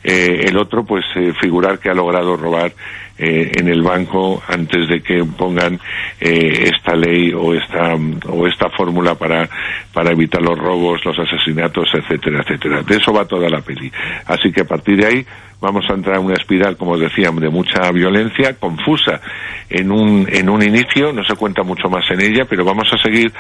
el 0.04 0.58
otro 0.58 0.84
pues 0.84 1.06
figurar 1.40 1.80
que 1.80 1.90
ha 1.90 1.94
logrado 1.94 2.36
robar 2.36 2.74
eh, 3.18 3.52
en 3.60 3.68
el 3.68 3.82
banco 3.84 4.42
antes 4.48 4.90
de 4.90 5.02
que 5.02 5.24
pongan 5.24 5.80
eh, 6.20 6.72
esta 6.74 6.96
ley 6.96 7.32
o 7.34 7.54
esta 7.54 7.96
o 8.30 8.48
esta 8.48 8.70
fórmula 8.70 9.16
para 9.16 9.48
para 9.94 10.12
evitar 10.12 10.42
los 10.42 10.58
robos, 10.58 11.06
los 11.06 11.18
asesinatos, 11.20 11.90
etcétera, 11.94 12.42
etcétera. 12.42 12.82
De 12.82 12.96
eso 12.96 13.14
va 13.14 13.26
toda 13.26 13.50
la 13.50 13.62
peli. 13.62 13.92
Así 14.26 14.52
que 14.52 14.62
a 14.62 14.66
partir 14.66 14.98
de 14.98 15.06
ahí 15.06 15.26
vamos 15.64 15.86
a 15.90 15.94
entrar 15.94 16.18
en 16.18 16.26
una 16.26 16.36
espiral, 16.36 16.76
como 16.76 16.98
decíamos, 16.98 17.42
de 17.42 17.50
mucha 17.50 17.90
violencia, 17.94 18.54
confusa 18.60 19.22
en 19.70 19.94
un, 19.94 20.28
en 20.30 20.50
un 20.50 20.62
inicio, 20.62 21.14
no 21.14 21.24
se 21.24 21.38
cuenta 21.38 21.64
mucho 21.64 21.88
más 21.90 22.04
en 22.12 22.20
ella, 22.20 22.44
pero 22.50 22.66
vamos 22.66 22.92
a 22.92 23.02
seguir 23.02 23.32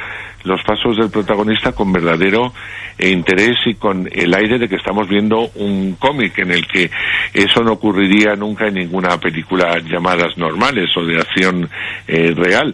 los 0.45 0.63
pasos 0.63 0.95
del 0.95 1.09
protagonista 1.09 1.73
con 1.73 1.91
verdadero 1.91 2.53
interés 2.97 3.57
y 3.65 3.73
con 3.75 4.07
el 4.09 4.33
aire 4.33 4.57
de 4.57 4.69
que 4.69 4.77
estamos 4.77 5.09
viendo 5.09 5.49
un 5.55 5.97
cómic 5.99 6.37
en 6.39 6.51
el 6.51 6.65
que 6.65 6.89
eso 7.33 7.61
no 7.61 7.73
ocurriría 7.73 8.35
nunca 8.35 8.67
en 8.67 8.75
ninguna 8.75 9.17
película 9.19 9.77
llamadas 9.79 10.37
normales 10.37 10.95
o 10.95 11.03
de 11.03 11.17
acción 11.17 11.69
eh, 12.07 12.33
real 12.33 12.73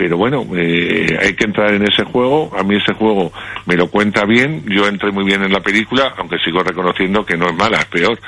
pero 0.00 0.16
bueno, 0.16 0.46
eh, 0.56 1.18
hay 1.20 1.34
que 1.34 1.44
entrar 1.44 1.74
en 1.74 1.82
ese 1.82 2.04
juego. 2.04 2.50
A 2.56 2.62
mí 2.62 2.76
ese 2.76 2.94
juego 2.94 3.32
me 3.66 3.76
lo 3.76 3.90
cuenta 3.90 4.24
bien. 4.24 4.64
Yo 4.66 4.86
entré 4.86 5.10
muy 5.10 5.24
bien 5.24 5.42
en 5.42 5.52
la 5.52 5.60
película, 5.60 6.14
aunque 6.16 6.38
sigo 6.38 6.62
reconociendo 6.62 7.22
que 7.26 7.36
no 7.36 7.46
es 7.46 7.54
mala, 7.54 7.80
es 7.80 7.84
peor. 7.86 8.18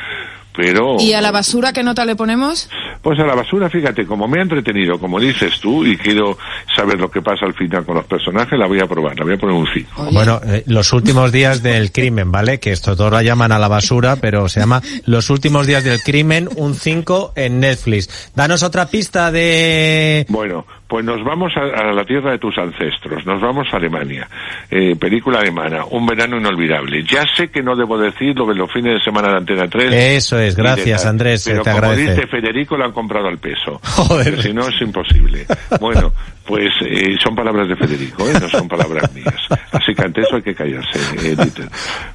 Pero... 0.54 0.96
¿Y 0.98 1.12
a 1.14 1.20
la 1.20 1.30
basura 1.30 1.72
qué 1.72 1.82
nota 1.82 2.04
le 2.04 2.16
ponemos? 2.16 2.68
Pues 3.02 3.18
a 3.18 3.24
la 3.24 3.34
basura, 3.34 3.70
fíjate, 3.70 4.06
como 4.06 4.28
me 4.28 4.38
ha 4.38 4.42
entretenido, 4.42 4.98
como 4.98 5.18
dices 5.18 5.58
tú, 5.60 5.84
y 5.84 5.96
quiero 5.96 6.38
saber 6.76 7.00
lo 7.00 7.10
que 7.10 7.22
pasa 7.22 7.46
al 7.46 7.54
final 7.54 7.84
con 7.84 7.96
los 7.96 8.04
personajes, 8.04 8.58
la 8.58 8.66
voy 8.66 8.80
a 8.80 8.86
probar, 8.86 9.18
la 9.18 9.24
voy 9.24 9.34
a 9.34 9.38
poner 9.38 9.56
un 9.56 9.66
5. 9.72 10.08
Bueno, 10.12 10.40
eh, 10.44 10.62
los 10.66 10.92
últimos 10.92 11.32
días 11.32 11.62
del 11.62 11.90
crimen, 11.90 12.30
¿vale? 12.30 12.60
Que 12.60 12.72
esto 12.72 12.94
todos 12.96 13.12
la 13.12 13.22
llaman 13.22 13.52
a 13.52 13.58
la 13.58 13.68
basura, 13.68 14.16
pero 14.16 14.48
se 14.48 14.60
llama 14.60 14.82
Los 15.06 15.30
últimos 15.30 15.66
días 15.66 15.84
del 15.84 16.00
crimen, 16.02 16.48
un 16.56 16.74
5 16.74 17.32
en 17.36 17.60
Netflix. 17.60 18.30
Danos 18.34 18.62
otra 18.62 18.86
pista 18.86 19.32
de... 19.32 20.26
Bueno, 20.28 20.66
pues 20.92 21.06
nos 21.06 21.24
vamos 21.24 21.50
a, 21.56 21.60
a, 21.60 21.90
la 21.94 22.04
tierra 22.04 22.32
de 22.32 22.38
tus 22.38 22.58
ancestros, 22.58 23.24
nos 23.24 23.40
vamos 23.40 23.66
a 23.72 23.78
Alemania. 23.78 24.28
Eh, 24.70 24.94
película 24.94 25.38
alemana, 25.38 25.86
Un 25.86 26.04
verano 26.04 26.36
inolvidable. 26.36 27.02
Ya 27.04 27.24
sé 27.34 27.48
que 27.48 27.62
no 27.62 27.74
debo 27.74 27.96
decir 27.96 28.36
lo 28.36 28.44
de 28.44 28.54
los 28.54 28.70
fines 28.70 28.98
de 28.98 29.00
semana 29.02 29.28
de 29.30 29.36
Antena 29.38 29.68
3. 29.68 29.90
Eso 29.90 30.38
es, 30.38 30.54
gracias 30.54 31.06
Andrés, 31.06 31.44
pero 31.46 31.62
te 31.62 31.70
como 31.70 31.86
agradece. 31.86 32.10
dice 32.12 32.26
Federico, 32.26 32.76
lo 32.76 32.84
han 32.84 32.92
comprado 32.92 33.28
al 33.28 33.38
peso. 33.38 33.80
Joder. 33.82 34.42
Si 34.42 34.52
no, 34.52 34.68
es 34.68 34.82
imposible. 34.82 35.46
Bueno, 35.80 36.12
pues 36.44 36.70
eh, 36.84 37.16
son 37.22 37.34
palabras 37.34 37.68
de 37.68 37.76
Federico, 37.76 38.28
¿eh? 38.28 38.32
no 38.40 38.48
son 38.48 38.68
palabras 38.68 39.12
mías. 39.14 39.34
Así 39.70 39.94
que 39.94 40.02
ante 40.02 40.22
eso 40.22 40.36
hay 40.36 40.42
que 40.42 40.54
callarse, 40.54 40.98
eh, 40.98 41.36
Dieter. 41.36 41.68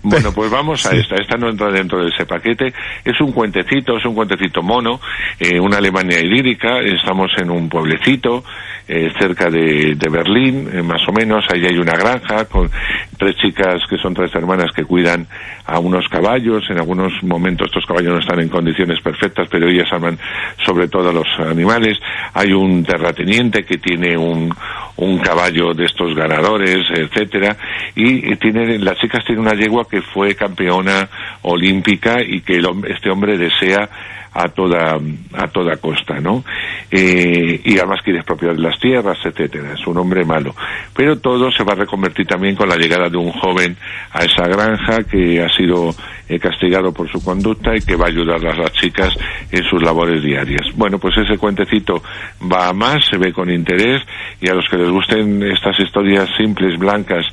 Bueno, 0.03 0.31
pues 0.31 0.50
vamos 0.51 0.86
a 0.86 0.96
esta. 0.96 1.15
Esta 1.15 1.38
no 1.38 1.50
entra 1.50 1.72
dentro 1.72 2.03
de 2.03 2.10
ese 2.10 2.25
paquete. 2.25 2.74
Es 3.03 3.19
un 3.22 3.31
cuentecito, 3.31 3.98
es 3.98 4.05
un 4.05 4.15
cuentecito 4.15 4.62
mono, 4.62 5.00
eh, 5.39 5.60
una 5.60 5.77
Alemania 5.77 6.19
idílica. 6.19 6.79
Estamos 6.79 7.31
en 7.38 7.50
un 7.50 7.69
pueblecito 7.69 8.43
eh, 8.88 9.12
cerca 9.20 9.50
de, 9.50 9.96
de 9.96 10.10
Berlín, 10.10 10.70
eh, 10.72 10.82
más 10.82 11.01
o 11.08 11.12
menos. 11.12 11.46
Ahí 11.53 11.65
hay 11.65 11.77
una 11.77 11.98
granja 11.98 12.46
con 12.46 12.70
tres 13.17 13.36
chicas 13.36 13.82
que 13.89 13.98
son 13.98 14.13
tres 14.13 14.34
hermanas 14.34 14.72
que 14.75 14.86
cuidan 14.86 15.27
a 15.65 15.79
unos 15.79 16.08
caballos. 16.08 16.63
En 16.70 16.77
algunos 16.77 17.12
momentos 17.24 17.67
estos 17.67 17.86
caballos 17.86 18.13
no 18.13 18.20
están 18.20 18.39
en 18.39 18.50
condiciones 18.50 19.01
perfectas, 19.01 19.48
pero 19.51 19.67
ellas 19.67 19.91
aman 19.91 20.17
sobre 20.65 20.88
todo 20.88 21.10
a 21.10 21.13
los 21.13 21.27
animales. 21.39 22.00
Hay 22.34 22.53
un 22.53 22.84
terrateniente 22.84 23.63
que 23.63 23.77
tiene 23.77 24.17
un, 24.17 24.53
un 24.98 25.20
caballo 25.20 25.74
de 25.74 25.86
estos 25.86 26.15
ganadores, 26.15 26.86
etcétera, 26.89 27.58
y 27.96 28.36
tiene, 28.38 28.79
las 28.79 28.98
chicas 28.98 29.24
tienen 29.25 29.46
una 29.46 29.53
yegua 29.53 29.88
que 29.89 30.01
fue 30.01 30.36
campeona 30.36 31.10
olímpica 31.41 32.17
y 32.25 32.41
que 32.41 32.56
el, 32.56 32.67
este 32.88 33.10
hombre 33.10 33.38
desea 33.38 33.89
a 34.34 34.50
toda 34.50 35.00
a 35.34 35.48
toda 35.48 35.77
costa, 35.77 36.20
¿no? 36.20 36.44
Eh, 36.91 37.60
y 37.63 37.77
además 37.79 38.01
quiere 38.03 38.20
expropiar 38.20 38.60
las 38.60 38.76
tierras, 38.79 39.17
etcétera. 39.24 39.74
Es 39.74 39.86
un 39.88 39.98
hombre 39.98 40.24
malo. 40.25 40.55
Pero 40.96 41.19
todo 41.19 41.51
se 41.51 41.63
va 41.63 41.74
a 41.74 41.77
reconvertir 41.77 42.25
también 42.25 42.55
con 42.55 42.69
la 42.69 42.75
llegada 42.75 43.10
de 43.10 43.17
un 43.17 43.31
joven 43.31 43.75
a 44.12 44.24
esa 44.24 44.43
granja 44.48 44.98
que 45.10 45.41
ha 45.41 45.50
sido 45.50 45.93
eh, 46.29 46.39
castigado 46.39 46.91
por 46.91 47.10
su 47.10 47.24
conducta 47.24 47.75
y 47.75 47.79
que 47.79 47.96
va 47.96 48.05
a 48.05 48.10
ayudar 48.10 48.46
a 48.46 48.55
las 48.55 48.72
chicas 48.74 49.13
en 49.51 49.63
sus 49.63 49.81
labores 49.81 50.22
diarias. 50.22 50.67
Bueno, 50.75 51.00
pues 51.00 51.17
ese 51.17 51.38
cuentecito 51.38 52.03
va 52.51 52.67
a 52.67 52.74
más, 52.74 53.05
se 53.10 53.17
ve 53.17 53.31
con 53.31 53.50
interés 53.50 54.01
y 54.41 54.50
a 54.50 54.53
los 54.53 54.65
que 54.69 54.77
les 54.77 54.89
gusten 54.89 55.41
estas 55.43 55.79
historias 55.79 56.29
simples, 56.38 56.77
blancas 56.77 57.25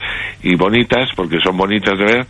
y 0.42 0.54
bonitas, 0.54 1.08
porque 1.16 1.38
son 1.42 1.56
bonitas 1.56 1.98
de 1.98 2.04
ver, 2.04 2.26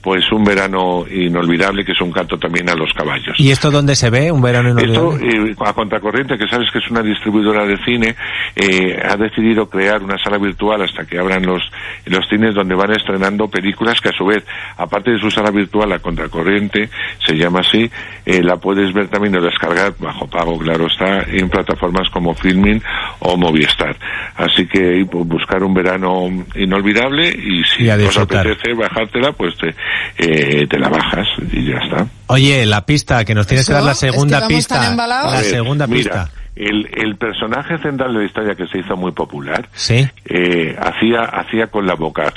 pues 0.00 0.30
un 0.30 0.44
verano 0.44 1.04
inolvidable 1.10 1.84
que 1.84 1.92
es 1.92 2.00
un 2.00 2.12
canto 2.12 2.38
también 2.38 2.68
a 2.70 2.74
los 2.74 2.92
caballos. 2.92 3.34
¿Y 3.38 3.50
esto 3.50 3.70
dónde 3.70 3.94
se 3.96 4.10
ve? 4.10 4.30
Un 4.30 4.40
verano 4.40 4.68
Esto, 4.70 4.82
inolvidable. 5.16 5.50
eh, 5.50 5.56
a 5.64 5.72
Contracorriente, 5.72 6.38
que 6.38 6.46
sabes 6.48 6.70
que 6.72 6.78
es 6.78 6.90
una 6.90 7.02
distribuidora 7.02 7.66
de 7.66 7.76
cine, 7.84 8.14
eh, 8.54 8.96
ha 9.04 9.16
decidido 9.16 9.68
crear 9.68 10.02
una 10.02 10.16
sala 10.18 10.38
virtual 10.38 10.82
hasta 10.82 11.04
que 11.04 11.18
abran 11.18 11.44
los, 11.44 11.62
los 12.06 12.26
cines 12.28 12.54
donde 12.54 12.74
van 12.74 12.92
estrenando 12.92 13.48
películas 13.48 14.00
que 14.00 14.10
a 14.10 14.12
su 14.12 14.24
vez, 14.24 14.44
aparte 14.76 15.10
de 15.10 15.18
su 15.18 15.30
sala 15.30 15.50
virtual, 15.50 15.88
la 15.88 15.98
Contracorriente, 15.98 16.88
se 17.26 17.34
llama 17.34 17.60
así, 17.60 17.90
eh, 18.24 18.42
la 18.42 18.56
puedes 18.56 18.92
ver 18.92 19.08
también 19.08 19.36
o 19.36 19.42
descargar, 19.42 19.94
bajo 19.98 20.26
pago, 20.26 20.58
claro 20.58 20.86
está, 20.86 21.22
en 21.22 21.48
plataformas 21.50 22.08
como 22.10 22.34
Filmin 22.34 22.80
o 23.20 23.36
Movistar. 23.36 23.96
Así 24.36 24.66
que 24.66 25.04
pues, 25.10 25.26
buscar 25.26 25.62
un 25.62 25.74
verano 25.74 26.28
inolvidable 26.54 27.28
y 27.28 27.64
si 27.64 27.84
Y 27.84 27.90
a 27.90 27.96
os 27.96 28.16
apetece 28.16 28.74
bajártela, 28.74 29.32
pues 29.32 29.56
te, 29.56 29.74
eh, 30.18 30.66
te 30.68 30.78
la 30.78 30.88
bajas 30.88 31.26
y 31.52 31.64
ya 31.70 31.76
está. 31.78 32.06
Oye, 32.28 32.64
la 32.66 32.84
pista, 32.86 33.24
que 33.24 33.34
nos 33.34 33.46
tienes 33.46 33.66
que 33.66 33.72
dar 33.72 33.82
la 33.82 33.92
es 33.92 34.00
que 34.00 34.10
segunda 34.10 34.46
pista. 34.46 34.94
La 34.96 35.30
ver, 35.32 35.44
segunda 35.44 35.86
mira, 35.86 36.24
pista. 36.24 36.30
El, 36.56 36.88
el 36.96 37.16
personaje 37.16 37.78
central 37.78 38.12
de 38.14 38.18
la 38.20 38.24
historia 38.24 38.54
que 38.54 38.66
se 38.66 38.78
hizo 38.78 38.96
muy 38.96 39.12
popular 39.12 39.68
Sí. 39.74 40.08
eh, 40.24 40.76
hacía 40.80 41.22
hacía 41.22 41.68
con 41.68 41.86
la 41.86 41.94
boca. 41.94 42.32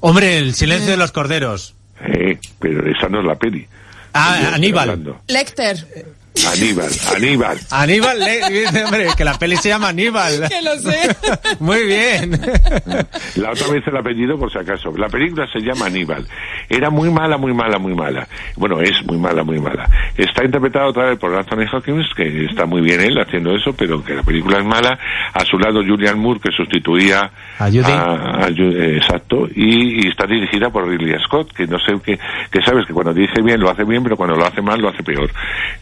Hombre, 0.00 0.38
el 0.38 0.54
silencio 0.54 0.90
de 0.90 0.96
los 0.96 1.12
corderos. 1.12 1.74
Eh, 2.00 2.38
pero 2.60 2.88
esa 2.88 3.08
no 3.08 3.20
es 3.20 3.26
la 3.26 3.34
peli. 3.34 3.66
Ah, 4.14 4.52
Aníbal. 4.54 5.16
Lecter. 5.26 5.76
Aníbal, 6.52 6.88
Aníbal. 7.16 7.58
Aníbal, 7.70 8.18
le- 8.20 8.48
dice, 8.50 8.84
hombre, 8.84 9.08
que 9.16 9.24
la 9.24 9.34
peli 9.38 9.56
se 9.56 9.70
llama 9.70 9.88
Aníbal. 9.88 10.44
Que 10.48 10.62
lo 10.62 10.76
sé. 10.78 11.16
Muy 11.60 11.84
bien. 11.84 12.30
La 13.36 13.50
otra 13.50 13.68
vez 13.68 13.82
el 13.86 13.96
apellido 13.96 14.38
por 14.38 14.50
si 14.52 14.58
acaso. 14.58 14.96
La 14.96 15.08
película 15.08 15.46
se 15.52 15.58
llama 15.60 15.86
Aníbal. 15.86 16.26
Era 16.68 16.90
muy 16.90 17.10
mala, 17.10 17.36
muy 17.38 17.52
mala, 17.52 17.78
muy 17.78 17.94
mala. 17.94 18.26
Bueno, 18.56 18.80
es 18.80 18.92
muy 19.06 19.16
mala, 19.18 19.42
muy 19.42 19.58
mala. 19.58 19.88
Está 20.16 20.44
interpretada 20.44 20.86
otra 20.86 21.06
vez 21.10 21.18
por 21.18 21.34
Anthony 21.34 21.64
Hopkins, 21.72 22.06
que 22.14 22.44
está 22.44 22.66
muy 22.66 22.82
bien 22.82 23.00
él 23.00 23.18
haciendo 23.18 23.54
eso, 23.54 23.72
pero 23.72 24.04
que 24.04 24.14
la 24.14 24.22
película 24.22 24.58
es 24.58 24.64
mala. 24.64 24.98
A 25.32 25.44
su 25.44 25.58
lado 25.58 25.82
Julian 25.84 26.18
Moore, 26.18 26.40
que 26.40 26.50
sustituía 26.52 27.30
A 27.58 27.64
a- 27.64 28.48
eh, 28.48 28.96
exacto. 28.96 29.48
Y, 29.54 30.04
y 30.06 30.08
está 30.08 30.26
dirigida 30.26 30.70
por 30.70 30.86
Ridley 30.86 31.14
Scott, 31.24 31.52
que 31.52 31.66
no 31.66 31.78
sé 31.78 31.94
qué, 32.04 32.18
que 32.50 32.62
sabes 32.62 32.86
que 32.86 32.92
cuando 32.92 33.12
dirige 33.12 33.42
bien 33.42 33.60
lo 33.60 33.70
hace 33.70 33.84
bien, 33.84 34.02
pero 34.02 34.16
cuando 34.16 34.36
lo 34.36 34.46
hace 34.46 34.60
mal 34.62 34.80
lo 34.80 34.88
hace 34.90 35.02
peor. 35.02 35.30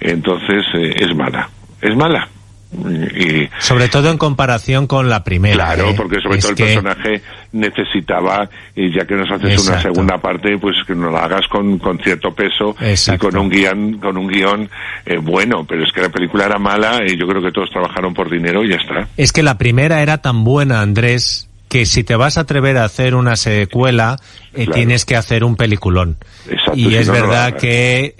Entonces 0.00 0.35
eh, 0.74 0.94
es 1.00 1.14
mala. 1.16 1.48
Es 1.80 1.94
mala. 1.96 2.28
Y, 2.72 3.48
Sobre 3.60 3.88
todo 3.88 4.10
en 4.10 4.18
comparación 4.18 4.86
con 4.88 5.08
la 5.08 5.22
primera. 5.24 5.54
Claro, 5.54 5.90
¿eh? 5.90 5.94
porque 5.96 6.20
sobre 6.20 6.36
Es 6.38 6.42
todo 6.42 6.50
el 6.50 6.56
que- 6.56 6.64
personaje 6.64 7.22
necesitaba, 7.52 8.50
y 8.74 8.92
ya 8.94 9.06
que 9.06 9.14
nos 9.14 9.30
haces 9.30 9.66
una 9.66 9.80
segunda 9.80 10.18
parte, 10.18 10.58
pues 10.58 10.74
que 10.86 10.94
nos 10.94 11.10
la 11.12 11.24
hagas 11.24 11.46
con, 11.48 11.78
con 11.78 11.98
cierto 12.00 12.34
peso 12.34 12.74
Exacto. 12.80 13.28
y 13.28 13.30
con 13.30 13.40
un 13.40 13.48
guion, 13.48 13.98
con 13.98 14.18
un 14.18 14.26
guion 14.28 14.68
eh, 15.06 15.16
bueno, 15.16 15.64
pero 15.66 15.84
es 15.84 15.92
que 15.92 16.02
la 16.02 16.10
película 16.10 16.44
era 16.46 16.58
mala 16.58 17.00
y 17.06 17.16
yo 17.16 17.26
creo 17.26 17.40
que 17.40 17.52
todos 17.52 17.70
trabajaron 17.70 18.12
por 18.12 18.28
dinero 18.30 18.62
y 18.64 18.68
ya 18.70 18.76
está. 18.76 19.08
Es 19.16 19.32
que 19.32 19.42
la 19.42 19.56
primera 19.56 20.02
era 20.02 20.18
tan 20.18 20.44
buena, 20.44 20.82
Andrés, 20.82 21.48
que 21.68 21.86
si 21.86 22.04
te 22.04 22.14
vas 22.16 22.36
a 22.36 22.42
atrever 22.42 22.76
a 22.78 22.84
hacer 22.84 23.14
una 23.14 23.36
secuela, 23.36 24.18
eh, 24.52 24.64
Claro. 24.64 24.72
tienes 24.72 25.04
que 25.06 25.16
hacer 25.16 25.44
un 25.44 25.56
peliculón. 25.56 26.16
Exacto, 26.50 26.74
y 26.78 26.86
si 26.90 26.96
es 26.96 27.06
no, 27.06 27.12
verdad 27.14 27.56
que... 27.56 28.14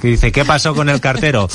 que 0.00 0.08
dice, 0.08 0.32
¿qué 0.32 0.44
pasó 0.44 0.74
con 0.74 0.88
el 0.88 1.00
cartero? 1.00 1.48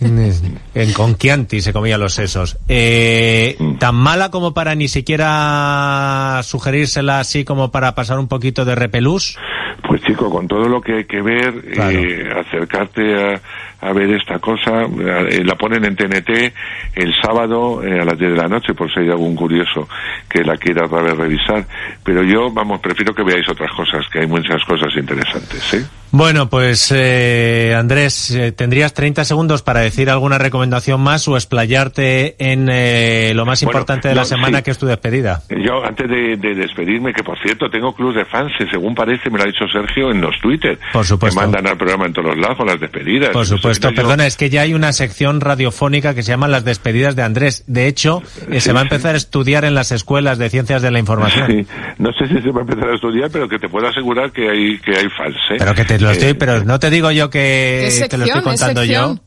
en 0.00 0.92
con 0.92 1.16
Chianti 1.16 1.60
se 1.60 1.72
comía 1.72 1.98
los 1.98 2.14
sesos. 2.14 2.58
Eh, 2.68 3.56
tan 3.78 3.94
mala 3.94 4.30
como 4.30 4.54
para 4.54 4.74
ni 4.74 4.88
siquiera 4.88 6.40
sugerírsela 6.42 7.20
así 7.20 7.44
como 7.44 7.70
para 7.70 7.94
pasar 7.94 8.18
un 8.18 8.28
poquito 8.28 8.64
de 8.64 8.74
repelús. 8.74 9.38
Pues 9.86 10.02
chico, 10.02 10.28
con 10.30 10.48
todo 10.48 10.68
lo 10.68 10.80
que 10.80 10.96
hay 10.98 11.04
que 11.04 11.22
ver, 11.22 11.62
Claro. 11.72 11.98
eh, 11.98 12.28
acercarte 12.46 13.00
a, 13.14 13.40
a 13.88 13.92
ver 13.92 14.10
esta 14.14 14.38
cosa, 14.38 14.82
eh, 15.30 15.42
la 15.44 15.54
ponen 15.54 15.84
en 15.84 15.94
TNT 15.96 16.52
el 16.96 17.12
sábado 17.22 17.82
eh, 17.84 18.00
a 18.00 18.04
las 18.04 18.18
10 18.18 18.32
de 18.32 18.36
la 18.36 18.48
noche, 18.48 18.74
por 18.74 18.92
si 18.92 19.00
hay 19.00 19.08
algún 19.08 19.36
curioso 19.36 19.88
que 20.28 20.42
la 20.42 20.56
quiera 20.56 20.84
otra 20.86 21.02
vez 21.02 21.16
revisar. 21.16 21.64
Pero 22.02 22.22
yo, 22.24 22.50
vamos, 22.50 22.80
prefiero 22.80 23.14
que 23.14 23.22
veáis 23.22 23.48
otras 23.48 23.70
cosas, 23.72 24.04
que 24.12 24.20
hay 24.20 24.26
muchas 24.26 24.62
cosas 24.66 24.92
interesantes, 24.96 25.74
¿eh? 25.74 25.84
Bueno, 26.10 26.48
pues 26.48 26.90
eh, 26.94 27.74
Andrés, 27.76 28.30
eh, 28.30 28.52
tendrías 28.52 28.94
30 28.94 29.26
segundos 29.26 29.62
para 29.62 29.80
decir 29.80 30.08
alguna 30.08 30.38
recomendación 30.38 31.02
más 31.02 31.28
o 31.28 31.36
explayarte 31.36 32.34
en 32.38 32.68
eh, 32.70 33.32
lo 33.34 33.44
más 33.44 33.62
importante 33.62 34.08
de 34.08 34.14
la 34.14 34.24
semana, 34.24 34.62
que 34.62 34.70
es 34.70 34.78
tu 34.78 34.86
despedida. 34.86 35.42
Yo, 35.50 35.84
antes 35.84 36.08
de, 36.08 36.36
despedirme, 36.54 37.12
que 37.12 37.22
por 37.22 37.38
cierto, 37.40 37.68
tengo 37.68 37.94
club 37.94 38.14
de 38.14 38.24
fans, 38.24 38.52
según 38.70 38.94
parece, 38.94 39.28
me 39.28 39.36
lo 39.36 39.44
ha 39.44 39.46
dicho 39.46 39.66
Sergio 39.70 40.10
en 40.10 40.22
los 40.22 40.38
Twitter. 40.40 40.78
Por 40.92 41.04
supuesto. 41.04 41.38
Que 41.38 41.46
mandan 41.46 41.66
al 41.66 41.76
programa 41.76 42.06
en 42.06 42.14
todos 42.14 42.28
los 42.28 42.38
lados 42.38 42.66
las 42.66 42.80
despedidas. 42.80 43.30
Por 43.30 43.46
supuesto. 43.46 43.92
Perdona, 43.92 44.26
es 44.26 44.36
que 44.36 44.48
ya 44.48 44.62
hay 44.62 44.72
una 44.72 44.92
sección 44.92 45.40
radiofónica 45.40 46.14
que 46.14 46.22
se 46.22 46.30
llama 46.30 46.48
Las 46.48 46.64
despedidas 46.64 47.16
de 47.16 47.22
Andrés. 47.22 47.64
De 47.66 47.86
hecho, 47.86 48.22
se 48.58 48.72
va 48.72 48.80
a 48.80 48.82
empezar 48.84 49.14
a 49.14 49.18
estudiar 49.18 49.64
en 49.64 49.74
las 49.74 49.92
escuelas 49.92 50.38
de 50.38 50.48
ciencias 50.48 50.80
de 50.80 50.90
la 50.90 50.98
información. 50.98 51.66
No 51.98 52.12
sé 52.12 52.28
si 52.28 52.40
se 52.40 52.50
va 52.50 52.60
a 52.60 52.62
empezar 52.62 52.90
a 52.90 52.94
estudiar, 52.94 53.28
pero 53.30 53.48
que 53.48 53.58
te 53.58 53.68
puedo 53.68 53.88
asegurar 53.88 54.30
que 54.30 54.48
hay, 54.48 54.78
que 54.78 54.92
hay 54.92 55.08
fans. 55.10 55.36
Pero 55.58 55.74
que 55.74 55.84
te 55.84 55.97
lo 56.00 56.10
estoy, 56.10 56.34
pero 56.34 56.64
no 56.64 56.78
te 56.78 56.90
digo 56.90 57.10
yo 57.10 57.30
que 57.30 58.06
te 58.08 58.18
lo 58.18 58.24
estoy 58.24 58.42
contando 58.42 58.84
yo. 58.84 59.18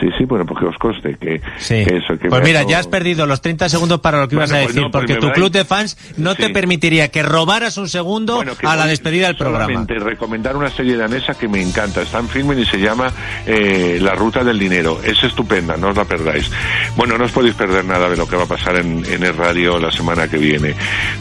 Sí, 0.00 0.06
sí, 0.16 0.24
bueno, 0.24 0.46
porque 0.46 0.64
os 0.64 0.76
conste 0.78 1.16
que, 1.20 1.42
sí. 1.58 1.74
eso... 1.74 2.18
Que 2.18 2.28
pues 2.28 2.42
mira, 2.42 2.62
ya 2.62 2.78
has 2.78 2.86
perdido 2.86 3.26
los 3.26 3.42
30 3.42 3.68
segundos 3.68 4.00
para 4.00 4.18
lo 4.18 4.28
que 4.28 4.34
ibas 4.34 4.50
a 4.50 4.62
pues 4.62 4.74
decir, 4.74 4.90
porque 4.90 5.16
tu 5.16 5.30
club 5.32 5.50
de 5.50 5.66
fans 5.66 5.98
no 6.16 6.34
te 6.34 6.48
permitiría 6.48 7.08
que 7.08 7.22
robaras 7.22 7.76
un 7.76 7.88
segundo 7.88 8.42
a 8.62 8.76
la 8.76 8.86
despedida 8.86 9.26
del 9.26 9.36
programa. 9.36 9.86
recomendar 9.86 10.56
una 10.56 10.70
serie 10.70 10.96
danesa 10.96 11.34
que 11.34 11.48
me 11.48 11.60
encanta, 11.60 12.00
está 12.00 12.18
en 12.18 12.28
filmen 12.28 12.58
y 12.58 12.64
se 12.64 12.78
llama 12.78 13.12
eh, 13.46 13.98
La 14.00 14.14
Ruta 14.14 14.42
del 14.42 14.58
Dinero. 14.58 15.00
Es 15.04 15.22
estupenda, 15.22 15.76
no 15.76 15.88
os 15.88 15.96
la 15.96 16.04
perdáis. 16.04 16.50
Bueno, 16.96 17.18
no 17.18 17.24
os 17.24 17.32
podéis 17.32 17.54
perder 17.54 17.84
nada 17.84 18.08
de 18.08 18.16
lo 18.16 18.26
que 18.26 18.36
va 18.36 18.44
a 18.44 18.48
pasar 18.48 18.78
en, 18.78 19.04
en 19.04 19.22
el 19.22 19.36
radio 19.36 19.78
la 19.78 19.92
semana 19.92 20.28
que 20.28 20.38
viene, 20.38 20.74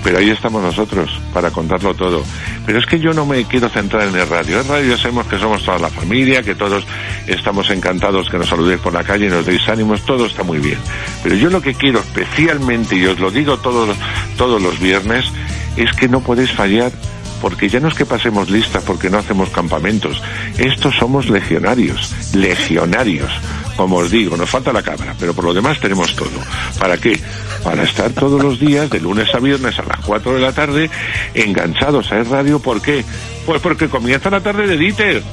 pero 0.03 0.19
ahí 0.19 0.29
estamos 0.29 0.63
nosotros 0.63 1.19
para 1.33 1.51
contarlo 1.51 1.93
todo. 1.93 2.23
Pero 2.65 2.79
es 2.79 2.85
que 2.85 2.99
yo 2.99 3.13
no 3.13 3.25
me 3.25 3.43
quiero 3.45 3.67
centrar 3.67 4.07
en 4.07 4.15
el 4.15 4.27
radio. 4.27 4.55
En 4.55 4.61
el 4.61 4.67
radio 4.67 4.95
ya 4.95 5.01
sabemos 5.01 5.27
que 5.27 5.37
somos 5.37 5.63
toda 5.65 5.79
la 5.79 5.89
familia, 5.89 6.43
que 6.43 6.55
todos 6.55 6.85
estamos 7.27 7.69
encantados 7.71 8.29
que 8.29 8.37
nos 8.37 8.51
por 8.77 8.93
la 8.93 9.03
calle 9.03 9.25
y 9.25 9.29
nos 9.29 9.45
deis 9.45 9.67
ánimos, 9.67 10.05
todo 10.05 10.25
está 10.25 10.43
muy 10.43 10.59
bien. 10.59 10.77
Pero 11.23 11.35
yo 11.35 11.49
lo 11.49 11.61
que 11.61 11.73
quiero 11.73 11.99
especialmente, 11.99 12.95
y 12.95 13.05
os 13.05 13.19
lo 13.19 13.31
digo 13.31 13.57
todos, 13.57 13.95
todos 14.37 14.61
los 14.61 14.79
viernes, 14.79 15.25
es 15.75 15.91
que 15.93 16.07
no 16.07 16.21
podéis 16.21 16.51
fallar 16.51 16.91
porque 17.41 17.69
ya 17.69 17.79
no 17.79 17.87
es 17.87 17.93
que 17.93 18.05
pasemos 18.05 18.49
listas 18.49 18.83
porque 18.83 19.09
no 19.09 19.17
hacemos 19.17 19.49
campamentos. 19.49 20.21
Estos 20.57 20.95
somos 20.95 21.29
legionarios, 21.29 22.13
legionarios. 22.35 23.31
Como 23.75 23.97
os 23.97 24.11
digo, 24.11 24.35
nos 24.35 24.49
falta 24.49 24.73
la 24.73 24.83
cabra, 24.83 25.15
pero 25.17 25.33
por 25.33 25.45
lo 25.45 25.53
demás 25.53 25.79
tenemos 25.79 26.15
todo. 26.15 26.29
¿Para 26.79 26.97
qué? 26.97 27.17
Para 27.63 27.83
estar 27.83 28.11
todos 28.11 28.41
los 28.43 28.59
días, 28.59 28.89
de 28.89 28.99
lunes 28.99 29.33
a 29.33 29.39
viernes 29.39 29.79
a 29.79 29.83
las 29.83 29.99
4 30.01 30.33
de 30.33 30.39
la 30.41 30.51
tarde, 30.51 30.89
enganchados 31.33 32.11
a 32.11 32.17
el 32.17 32.25
radio. 32.25 32.59
¿Por 32.59 32.81
qué? 32.81 33.05
Pues 33.45 33.61
porque 33.61 33.87
comienza 33.87 34.29
la 34.29 34.41
tarde 34.41 34.67
de 34.67 34.77
Dieter. 34.77 35.23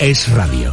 Es 0.00 0.30
Radio. 0.30 0.66